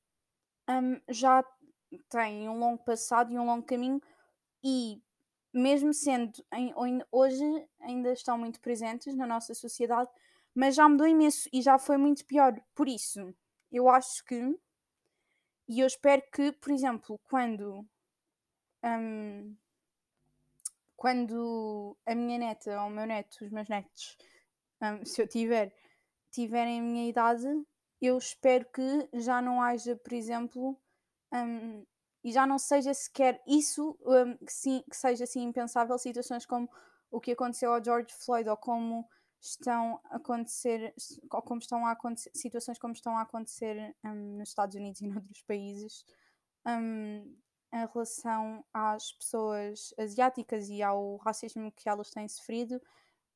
um, 0.68 1.00
já 1.08 1.44
têm 2.08 2.48
um 2.48 2.58
longo 2.58 2.82
passado 2.82 3.32
e 3.32 3.38
um 3.38 3.44
longo 3.44 3.66
caminho 3.66 4.00
e 4.64 5.02
mesmo 5.52 5.92
sendo 5.92 6.32
em, 6.54 6.72
hoje 7.10 7.44
ainda 7.80 8.12
estão 8.12 8.38
muito 8.38 8.60
presentes 8.60 9.14
na 9.14 9.26
nossa 9.26 9.54
sociedade, 9.54 10.10
mas 10.54 10.74
já 10.74 10.88
mudou 10.88 11.06
imenso 11.06 11.48
e 11.52 11.60
já 11.60 11.78
foi 11.78 11.98
muito 11.98 12.24
pior. 12.24 12.58
Por 12.74 12.88
isso, 12.88 13.34
eu 13.70 13.88
acho 13.88 14.24
que 14.24 14.58
e 15.72 15.80
eu 15.80 15.87
espero 15.87 16.22
que, 16.30 16.52
por 16.52 16.70
exemplo, 16.70 17.18
quando 17.24 17.88
um, 18.85 19.56
quando 20.94 21.96
a 22.04 22.14
minha 22.14 22.38
neta 22.38 22.78
ou 22.82 22.88
o 22.88 22.90
meu 22.90 23.06
neto, 23.06 23.42
os 23.42 23.50
meus 23.50 23.70
netos, 23.70 24.18
um, 24.82 25.02
se 25.06 25.22
eu 25.22 25.26
tiver, 25.26 25.74
tiverem 26.30 26.78
a 26.78 26.82
minha 26.82 27.08
idade, 27.08 27.48
eu 28.02 28.18
espero 28.18 28.66
que 28.66 29.08
já 29.14 29.40
não 29.40 29.62
haja, 29.62 29.96
por 29.96 30.12
exemplo, 30.12 30.78
um, 31.32 31.87
e 32.22 32.30
já 32.30 32.46
não 32.46 32.58
seja 32.58 32.92
sequer 32.92 33.42
isso 33.46 33.98
um, 34.04 34.37
que, 34.44 34.52
sim, 34.52 34.85
que 34.90 34.96
seja 34.96 35.24
assim 35.24 35.42
impensável 35.42 35.96
situações 35.96 36.44
como 36.44 36.68
o 37.11 37.18
que 37.18 37.32
aconteceu 37.32 37.72
ao 37.72 37.82
George 37.82 38.12
Floyd 38.12 38.46
ou 38.46 38.58
como 38.58 39.08
estão 39.42 40.00
a 40.05 40.16
acontecer 40.16 40.94
como 41.28 41.61
estão 41.61 41.85
a 41.85 41.90
acontecer 41.92 42.31
situações 42.33 42.78
como 42.78 42.94
estão 42.94 43.16
a 43.18 43.22
acontecer 43.22 43.94
um, 44.05 44.38
nos 44.38 44.50
Estados 44.50 44.76
Unidos 44.76 45.00
e 45.00 45.07
noutros 45.09 45.42
países 45.42 46.05
um, 46.66 47.37
em 47.72 47.87
relação 47.92 48.64
às 48.72 49.12
pessoas 49.12 49.92
asiáticas 49.98 50.68
e 50.68 50.83
ao 50.83 51.16
racismo 51.16 51.72
que 51.72 51.88
elas 51.88 52.11
têm 52.11 52.28
sofrido 52.28 52.81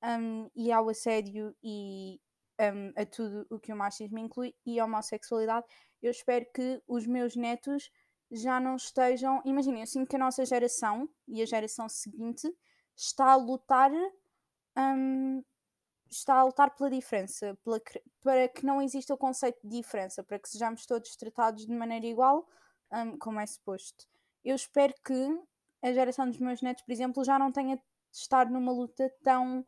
um, 0.03 0.49
e 0.55 0.71
ao 0.71 0.89
assédio 0.89 1.55
e 1.63 2.21
um, 2.61 2.93
a 3.01 3.05
tudo 3.05 3.47
o 3.51 3.59
que 3.59 3.73
o 3.73 3.77
machismo 3.77 4.19
inclui 4.19 4.55
e 4.65 4.79
a 4.79 4.85
homossexualidade. 4.85 5.67
Eu 6.03 6.11
espero 6.11 6.47
que 6.55 6.83
os 6.87 7.07
meus 7.07 7.35
netos 7.35 7.91
já 8.31 8.61
não 8.61 8.77
estejam. 8.77 9.41
Imaginem, 9.45 9.81
eu 9.81 9.87
sinto 9.87 10.09
que 10.09 10.17
a 10.17 10.19
nossa 10.19 10.45
geração 10.45 11.09
e 11.27 11.43
a 11.43 11.47
geração 11.47 11.89
seguinte 11.89 12.49
está 12.95 13.33
a 13.33 13.37
lutar. 13.37 13.91
Está 16.11 16.37
a 16.37 16.45
lutar 16.45 16.75
pela 16.77 16.91
diferença, 16.91 17.59
pela, 17.65 17.81
para 18.23 18.49
que 18.49 18.65
não 18.65 18.81
exista 18.81 19.13
o 19.13 19.19
conceito 19.19 19.59
de 19.63 19.77
diferença, 19.77 20.23
para 20.23 20.39
que 20.39 20.49
sejamos 20.49 20.87
todos 20.87 21.17
tratados 21.17 21.67
de 21.67 21.73
maneira 21.73 22.07
igual, 22.07 22.49
um, 22.93 23.19
como 23.19 23.41
é 23.41 23.47
suposto 23.47 24.07
eu 24.47 24.55
espero 24.55 24.95
que 25.05 25.43
a 25.83 25.93
geração 25.93 26.31
dos 26.31 26.39
meus 26.39 26.63
netos, 26.63 26.85
por 26.85 26.93
exemplo, 26.93 27.25
já 27.25 27.37
não 27.37 27.51
tenha 27.51 27.77
de 27.77 27.83
estar 28.13 28.49
numa 28.49 28.71
luta 28.71 29.13
tão 29.21 29.67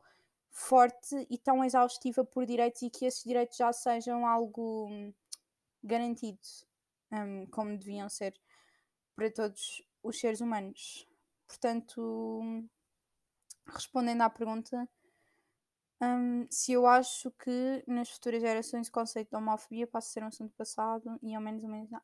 forte 0.51 1.27
e 1.29 1.37
tão 1.37 1.65
exaustiva 1.65 2.25
por 2.25 2.47
direitos 2.47 2.81
e 2.83 2.89
que 2.89 3.05
esses 3.05 3.25
direitos 3.25 3.57
já 3.57 3.73
sejam 3.73 4.25
algo 4.25 4.87
hum, 4.89 5.13
garantido, 5.83 6.39
um, 7.11 7.45
como 7.47 7.77
deviam 7.77 8.09
ser 8.09 8.35
para 9.17 9.29
todos 9.33 9.83
os 10.01 10.21
seres 10.21 10.41
humanos. 10.41 11.09
Portanto, 11.49 12.65
respondendo 13.67 14.23
à 14.23 14.31
pergunta, 14.31 14.89
um, 16.01 16.47
se 16.51 16.73
eu 16.73 16.87
acho 16.87 17.31
que 17.33 17.83
nas 17.87 18.11
futuras 18.11 18.41
gerações 18.41 18.89
o 18.89 18.93
conceito 18.93 19.31
de 19.31 19.37
homofobia 19.37 19.87
passa 19.87 20.09
a 20.09 20.13
ser 20.13 20.23
um 20.25 20.29
assunto 20.29 20.55
passado 20.57 21.19
e 21.23 21.35
ao 21.35 21.43
menos 21.43 21.63
ou 21.65 21.71
menos 21.71 21.91
não. 21.91 22.01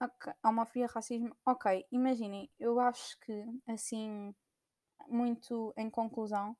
Ok, 0.00 0.32
homofobia, 0.44 0.86
racismo. 0.86 1.34
Ok, 1.44 1.86
imaginem, 1.90 2.50
eu 2.58 2.78
acho 2.78 3.18
que, 3.20 3.44
assim, 3.66 4.34
muito 5.08 5.72
em 5.76 5.88
conclusão, 5.88 6.56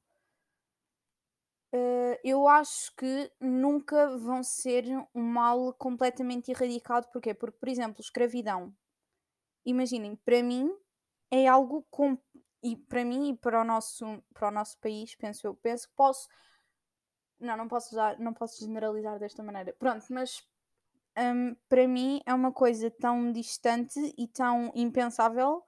uh, 1.74 2.18
eu 2.24 2.48
acho 2.48 2.94
que 2.96 3.30
nunca 3.40 4.16
vão 4.16 4.42
ser 4.42 4.84
um 5.14 5.22
mal 5.22 5.74
completamente 5.74 6.50
erradicado. 6.50 7.10
Porquê? 7.12 7.34
Porque, 7.34 7.58
por 7.58 7.68
exemplo, 7.68 8.00
escravidão. 8.00 8.74
Imaginem, 9.64 10.16
para 10.16 10.42
mim 10.42 10.70
é 11.30 11.46
algo 11.46 11.86
com... 11.90 12.16
e 12.66 12.76
para 12.76 13.04
mim 13.04 13.30
e 13.30 13.36
para 13.36 13.60
o 13.60 13.64
nosso, 13.64 14.04
para 14.34 14.48
o 14.48 14.50
nosso 14.50 14.76
país, 14.78 15.14
penso 15.14 15.46
eu, 15.46 15.54
penso 15.54 15.88
que 15.88 15.94
posso. 15.94 16.28
Não, 17.38 17.56
não 17.56 17.68
posso 17.68 17.94
usar, 17.94 18.18
não 18.18 18.34
posso 18.34 18.58
generalizar 18.58 19.20
desta 19.20 19.40
maneira. 19.40 19.72
Pronto, 19.78 20.04
mas 20.10 20.42
um, 21.16 21.54
para 21.68 21.86
mim 21.86 22.20
é 22.26 22.34
uma 22.34 22.52
coisa 22.52 22.90
tão 22.90 23.30
distante 23.30 24.00
e 24.18 24.26
tão 24.26 24.72
impensável. 24.74 25.62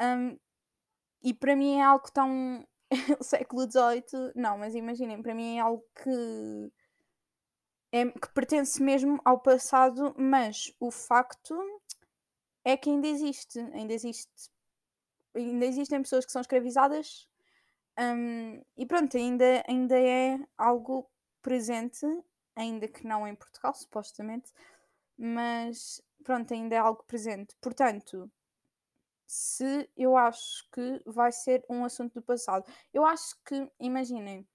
Um, 0.00 0.38
e 1.22 1.34
para 1.34 1.54
mim 1.54 1.76
é 1.76 1.82
algo 1.82 2.10
tão. 2.10 2.66
século 3.20 3.70
XVIII, 3.70 4.32
não, 4.34 4.56
mas 4.58 4.74
imaginem, 4.74 5.22
para 5.22 5.34
mim 5.34 5.58
é 5.58 5.60
algo 5.60 5.84
que. 6.02 6.72
É, 7.92 8.06
que 8.06 8.32
pertence 8.32 8.82
mesmo 8.82 9.20
ao 9.24 9.40
passado, 9.40 10.14
mas 10.16 10.72
o 10.80 10.90
facto 10.90 11.54
é 12.64 12.74
que 12.74 12.88
ainda 12.88 13.06
existe. 13.06 13.58
Ainda 13.58 13.92
existe. 13.92 14.50
Ainda 15.34 15.66
existem 15.66 16.02
pessoas 16.02 16.26
que 16.26 16.32
são 16.32 16.40
escravizadas. 16.40 17.28
Um, 17.98 18.62
e 18.76 18.86
pronto, 18.86 19.16
ainda, 19.16 19.64
ainda 19.68 19.98
é 19.98 20.38
algo 20.56 21.10
presente 21.42 22.06
ainda 22.60 22.88
que 22.88 23.06
não 23.06 23.26
em 23.26 23.34
Portugal, 23.34 23.74
supostamente, 23.74 24.52
mas 25.16 26.02
pronto, 26.24 26.52
ainda 26.52 26.76
é 26.76 26.78
algo 26.78 27.02
presente. 27.04 27.56
Portanto, 27.60 28.30
se 29.26 29.88
eu 29.96 30.16
acho 30.16 30.68
que 30.70 31.02
vai 31.06 31.32
ser 31.32 31.64
um 31.68 31.84
assunto 31.84 32.14
do 32.14 32.22
passado, 32.22 32.70
eu 32.92 33.04
acho 33.04 33.36
que, 33.44 33.70
imaginem, 33.78 34.46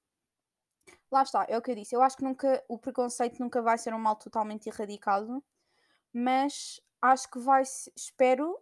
lá 1.11 1.23
está, 1.23 1.45
é 1.49 1.57
o 1.57 1.61
que 1.61 1.71
eu 1.71 1.75
disse, 1.75 1.95
eu 1.95 2.01
acho 2.01 2.17
que 2.17 2.23
nunca 2.23 2.63
o 2.67 2.77
preconceito 2.77 3.39
nunca 3.39 3.61
vai 3.61 3.77
ser 3.77 3.93
um 3.93 3.99
mal 3.99 4.15
totalmente 4.15 4.67
erradicado, 4.67 5.43
mas 6.13 6.81
acho 7.01 7.29
que 7.29 7.39
vai, 7.39 7.63
espero, 7.95 8.59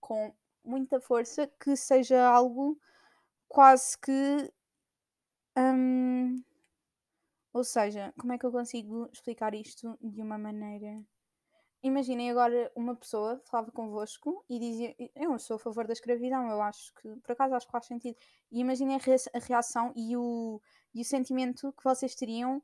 com 0.00 0.34
muita 0.66 1.00
força, 1.00 1.46
que 1.60 1.76
seja 1.76 2.26
algo 2.28 2.78
quase 3.48 3.98
que. 3.98 4.52
Hum, 5.56 6.42
ou 7.52 7.64
seja, 7.64 8.12
como 8.18 8.32
é 8.32 8.38
que 8.38 8.44
eu 8.44 8.52
consigo 8.52 9.08
explicar 9.12 9.54
isto 9.54 9.96
de 10.02 10.20
uma 10.20 10.36
maneira. 10.36 11.02
Imaginem 11.82 12.30
agora 12.30 12.70
uma 12.74 12.96
pessoa 12.96 13.40
falava 13.46 13.70
convosco 13.70 14.44
e 14.48 14.58
dizia: 14.58 14.94
Eu 15.14 15.38
sou 15.38 15.56
a 15.56 15.58
favor 15.58 15.86
da 15.86 15.92
escravidão, 15.92 16.50
eu 16.50 16.60
acho 16.60 16.92
que, 16.94 17.08
por 17.20 17.32
acaso, 17.32 17.54
acho 17.54 17.66
que 17.66 17.72
faz 17.72 17.86
sentido. 17.86 18.16
E 18.50 18.60
imaginem 18.60 18.96
a 18.96 19.38
reação 19.38 19.92
e 19.94 20.16
o, 20.16 20.60
e 20.94 21.00
o 21.02 21.04
sentimento 21.04 21.72
que 21.72 21.84
vocês 21.84 22.14
teriam 22.14 22.62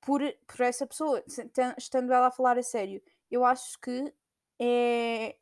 por, 0.00 0.20
por 0.46 0.60
essa 0.62 0.86
pessoa, 0.86 1.22
estando 1.76 2.12
ela 2.12 2.28
a 2.28 2.32
falar 2.32 2.58
a 2.58 2.62
sério. 2.62 3.02
Eu 3.30 3.44
acho 3.44 3.78
que 3.80 4.12
é, 4.58 5.36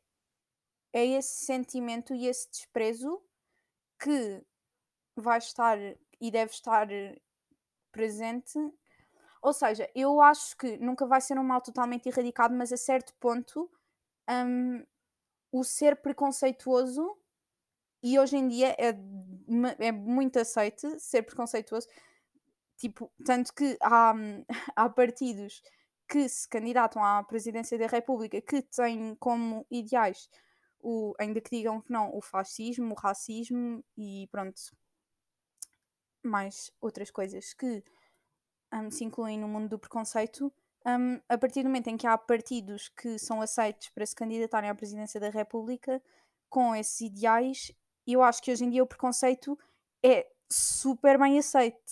é 0.93 1.05
esse 1.05 1.45
sentimento 1.45 2.13
e 2.13 2.27
esse 2.27 2.49
desprezo 2.49 3.21
que 3.99 4.43
vai 5.15 5.37
estar 5.39 5.77
e 6.19 6.31
deve 6.31 6.51
estar 6.51 6.87
presente. 7.91 8.57
Ou 9.41 9.53
seja, 9.53 9.89
eu 9.95 10.21
acho 10.21 10.55
que 10.57 10.77
nunca 10.77 11.05
vai 11.05 11.21
ser 11.21 11.37
um 11.37 11.43
mal 11.43 11.61
totalmente 11.61 12.07
erradicado, 12.07 12.53
mas 12.53 12.71
a 12.71 12.77
certo 12.77 13.13
ponto 13.19 13.69
um, 14.29 14.83
o 15.51 15.63
ser 15.63 15.95
preconceituoso, 15.97 17.17
e 18.03 18.19
hoje 18.19 18.37
em 18.37 18.47
dia 18.47 18.75
é, 18.77 18.89
é 19.79 19.91
muito 19.91 20.39
aceite 20.39 20.99
ser 20.99 21.23
preconceituoso, 21.23 21.87
tipo, 22.77 23.11
tanto 23.25 23.53
que 23.53 23.77
há, 23.81 24.13
há 24.75 24.89
partidos 24.89 25.61
que 26.07 26.27
se 26.29 26.47
candidatam 26.47 27.03
à 27.03 27.23
presidência 27.23 27.77
da 27.77 27.87
República 27.87 28.41
que 28.41 28.61
têm 28.61 29.15
como 29.15 29.65
ideais 29.69 30.29
o, 30.89 31.13
ainda 31.19 31.41
que 31.41 31.49
digam 31.49 31.81
que 31.81 31.91
não, 31.91 32.15
o 32.15 32.21
fascismo, 32.21 32.93
o 32.93 32.97
racismo 32.97 33.83
e 33.97 34.25
pronto, 34.31 34.61
mais 36.23 36.71
outras 36.79 37.11
coisas 37.11 37.53
que 37.53 37.83
um, 38.73 38.89
se 38.89 39.03
incluem 39.03 39.37
no 39.37 39.49
mundo 39.49 39.67
do 39.67 39.77
preconceito, 39.77 40.51
um, 40.85 41.19
a 41.27 41.37
partir 41.37 41.61
do 41.63 41.65
momento 41.65 41.87
em 41.87 41.97
que 41.97 42.07
há 42.07 42.17
partidos 42.17 42.87
que 42.87 43.19
são 43.19 43.41
aceitos 43.41 43.89
para 43.89 44.05
se 44.05 44.15
candidatarem 44.15 44.69
à 44.69 44.75
presidência 44.75 45.19
da 45.19 45.29
República 45.29 46.01
com 46.49 46.73
esses 46.73 47.01
ideais, 47.01 47.69
eu 48.05 48.23
acho 48.23 48.41
que 48.41 48.49
hoje 48.49 48.63
em 48.63 48.69
dia 48.69 48.81
o 48.81 48.87
preconceito 48.87 49.59
é 50.01 50.25
super 50.49 51.19
bem 51.19 51.37
aceito. 51.37 51.83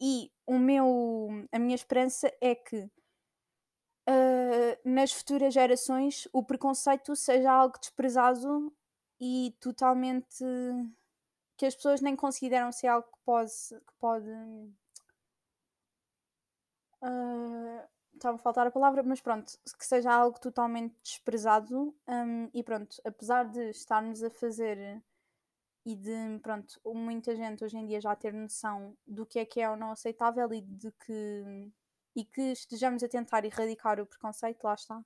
E 0.00 0.32
o 0.46 0.58
meu, 0.58 1.28
a 1.52 1.58
minha 1.58 1.74
esperança 1.74 2.32
é 2.40 2.54
que 2.54 2.90
uh, 4.08 4.88
nas 4.88 5.12
futuras 5.12 5.52
gerações 5.54 6.28
o 6.32 6.42
preconceito 6.42 7.14
seja 7.16 7.50
algo 7.50 7.78
desprezado 7.78 8.72
e 9.20 9.56
totalmente 9.60 10.44
que 11.56 11.66
as 11.66 11.74
pessoas 11.74 12.00
nem 12.00 12.16
consideram 12.16 12.72
ser 12.72 12.88
algo 12.88 13.06
que 13.06 13.18
pode, 13.24 13.52
que 13.52 13.94
pode 14.00 14.30
uh, 17.02 17.88
estava 18.14 18.36
a 18.36 18.38
faltar 18.38 18.66
a 18.66 18.70
palavra, 18.70 19.02
mas 19.02 19.20
pronto, 19.20 19.52
que 19.78 19.86
seja 19.86 20.12
algo 20.12 20.38
totalmente 20.40 20.94
desprezado 21.02 21.94
um, 22.08 22.50
e 22.52 22.62
pronto, 22.62 22.96
apesar 23.04 23.44
de 23.44 23.70
estarmos 23.70 24.22
a 24.22 24.30
fazer 24.30 25.02
e 25.84 25.94
de, 25.94 26.38
pronto, 26.42 26.80
muita 26.86 27.36
gente 27.36 27.62
hoje 27.62 27.76
em 27.76 27.86
dia 27.86 28.00
já 28.00 28.16
ter 28.16 28.32
noção 28.32 28.96
do 29.06 29.26
que 29.26 29.38
é 29.38 29.44
que 29.44 29.60
é 29.60 29.68
ou 29.68 29.76
não 29.76 29.90
aceitável 29.90 30.52
e 30.52 30.62
de 30.62 30.90
que 30.92 31.70
e 32.14 32.24
que 32.24 32.40
estejamos 32.52 33.02
a 33.02 33.08
tentar 33.08 33.44
erradicar 33.44 34.00
o 34.00 34.06
preconceito, 34.06 34.64
lá 34.64 34.74
está. 34.74 35.04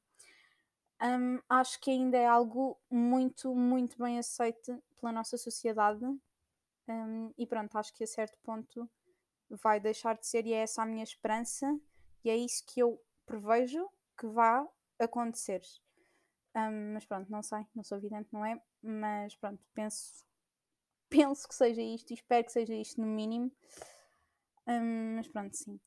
Um, 1.00 1.40
acho 1.48 1.80
que 1.80 1.90
ainda 1.90 2.18
é 2.18 2.26
algo 2.26 2.78
muito, 2.90 3.54
muito 3.54 3.96
bem 3.98 4.18
aceito 4.18 4.82
pela 5.00 5.12
nossa 5.12 5.38
sociedade 5.38 6.04
um, 6.88 7.32
e 7.36 7.46
pronto, 7.46 7.76
acho 7.76 7.94
que 7.94 8.02
a 8.02 8.06
certo 8.06 8.38
ponto 8.42 8.90
vai 9.50 9.78
deixar 9.78 10.16
de 10.16 10.26
ser, 10.26 10.46
e 10.46 10.52
é 10.52 10.62
essa 10.62 10.82
a 10.82 10.86
minha 10.86 11.04
esperança, 11.04 11.78
e 12.24 12.30
é 12.30 12.36
isso 12.36 12.64
que 12.66 12.80
eu 12.80 13.00
prevejo 13.26 13.88
que 14.18 14.26
vá 14.26 14.66
acontecer. 14.98 15.62
Um, 16.56 16.94
mas 16.94 17.04
pronto, 17.04 17.30
não 17.30 17.42
sei, 17.42 17.64
não 17.74 17.84
sou 17.84 17.98
evidente, 17.98 18.28
não 18.32 18.44
é? 18.44 18.60
Mas 18.82 19.36
pronto, 19.36 19.62
penso, 19.74 20.24
penso 21.08 21.46
que 21.46 21.54
seja 21.54 21.82
isto 21.82 22.10
e 22.10 22.14
espero 22.14 22.44
que 22.44 22.52
seja 22.52 22.74
isto 22.74 23.00
no 23.00 23.06
mínimo. 23.06 23.52
Um, 24.66 25.16
mas 25.16 25.28
pronto, 25.28 25.56
sim. 25.56 25.78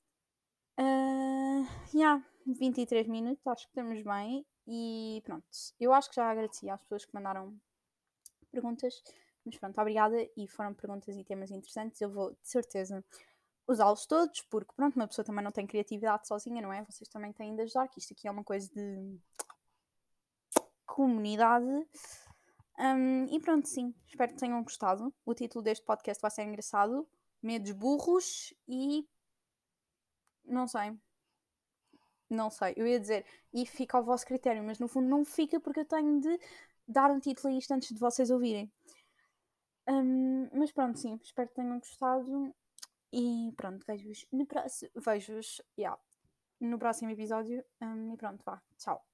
Uh, 0.79 1.65
yeah, 1.93 2.23
23 2.45 3.07
minutos, 3.07 3.45
acho 3.47 3.65
que 3.65 3.71
estamos 3.71 4.01
bem. 4.03 4.45
E 4.67 5.21
pronto, 5.25 5.45
eu 5.79 5.93
acho 5.93 6.09
que 6.09 6.15
já 6.15 6.29
agradeci 6.29 6.69
às 6.69 6.81
pessoas 6.81 7.05
que 7.05 7.13
mandaram 7.13 7.59
perguntas. 8.51 9.01
Mas 9.45 9.57
pronto, 9.57 9.79
obrigada 9.79 10.15
e 10.37 10.47
foram 10.47 10.73
perguntas 10.73 11.15
e 11.15 11.23
temas 11.23 11.51
interessantes. 11.51 11.99
Eu 11.99 12.11
vou, 12.11 12.31
de 12.31 12.47
certeza, 12.47 13.03
usá-los 13.67 14.05
todos, 14.05 14.41
porque 14.43 14.73
pronto, 14.75 14.95
uma 14.95 15.07
pessoa 15.07 15.25
também 15.25 15.43
não 15.43 15.51
tem 15.51 15.65
criatividade 15.65 16.27
sozinha, 16.27 16.61
não 16.61 16.71
é? 16.71 16.83
Vocês 16.83 17.09
também 17.09 17.33
têm 17.33 17.55
de 17.55 17.63
ajudar, 17.63 17.87
que 17.87 17.99
isto 17.99 18.13
aqui 18.13 18.27
é 18.27 18.31
uma 18.31 18.43
coisa 18.43 18.69
de 18.73 19.19
comunidade. 20.85 21.87
Um, 22.77 23.25
e 23.25 23.39
pronto, 23.39 23.67
sim, 23.67 23.93
espero 24.07 24.33
que 24.33 24.39
tenham 24.39 24.63
gostado. 24.63 25.13
O 25.25 25.33
título 25.33 25.63
deste 25.63 25.85
podcast 25.85 26.21
vai 26.21 26.31
ser 26.31 26.43
engraçado: 26.43 27.07
Medos 27.41 27.71
Burros 27.71 28.53
e. 28.67 29.07
Não 30.45 30.67
sei. 30.67 30.97
Não 32.29 32.49
sei, 32.49 32.73
eu 32.77 32.87
ia 32.87 32.99
dizer, 32.99 33.25
e 33.53 33.65
fica 33.65 33.97
ao 33.97 34.03
vosso 34.03 34.25
critério, 34.25 34.63
mas 34.63 34.79
no 34.79 34.87
fundo 34.87 35.09
não 35.09 35.25
fica 35.25 35.59
porque 35.59 35.81
eu 35.81 35.85
tenho 35.85 36.19
de 36.21 36.39
dar 36.87 37.11
um 37.11 37.19
título 37.19 37.53
a 37.53 37.57
isto 37.57 37.71
antes 37.73 37.89
de 37.89 37.99
vocês 37.99 38.29
ouvirem. 38.31 38.71
Um, 39.87 40.49
mas 40.53 40.71
pronto, 40.71 40.97
sim, 40.97 41.19
espero 41.21 41.49
que 41.49 41.55
tenham 41.55 41.79
gostado. 41.79 42.55
E 43.11 43.51
pronto, 43.57 43.85
vejo-vos 43.85 44.25
no 44.31 44.45
próximo. 44.45 44.91
Vejo-vos, 44.95 45.61
yeah, 45.77 45.99
no 46.59 46.79
próximo 46.79 47.11
episódio. 47.11 47.63
Um, 47.81 48.13
e 48.13 48.17
pronto, 48.17 48.43
vá. 48.45 48.61
Tchau. 48.77 49.10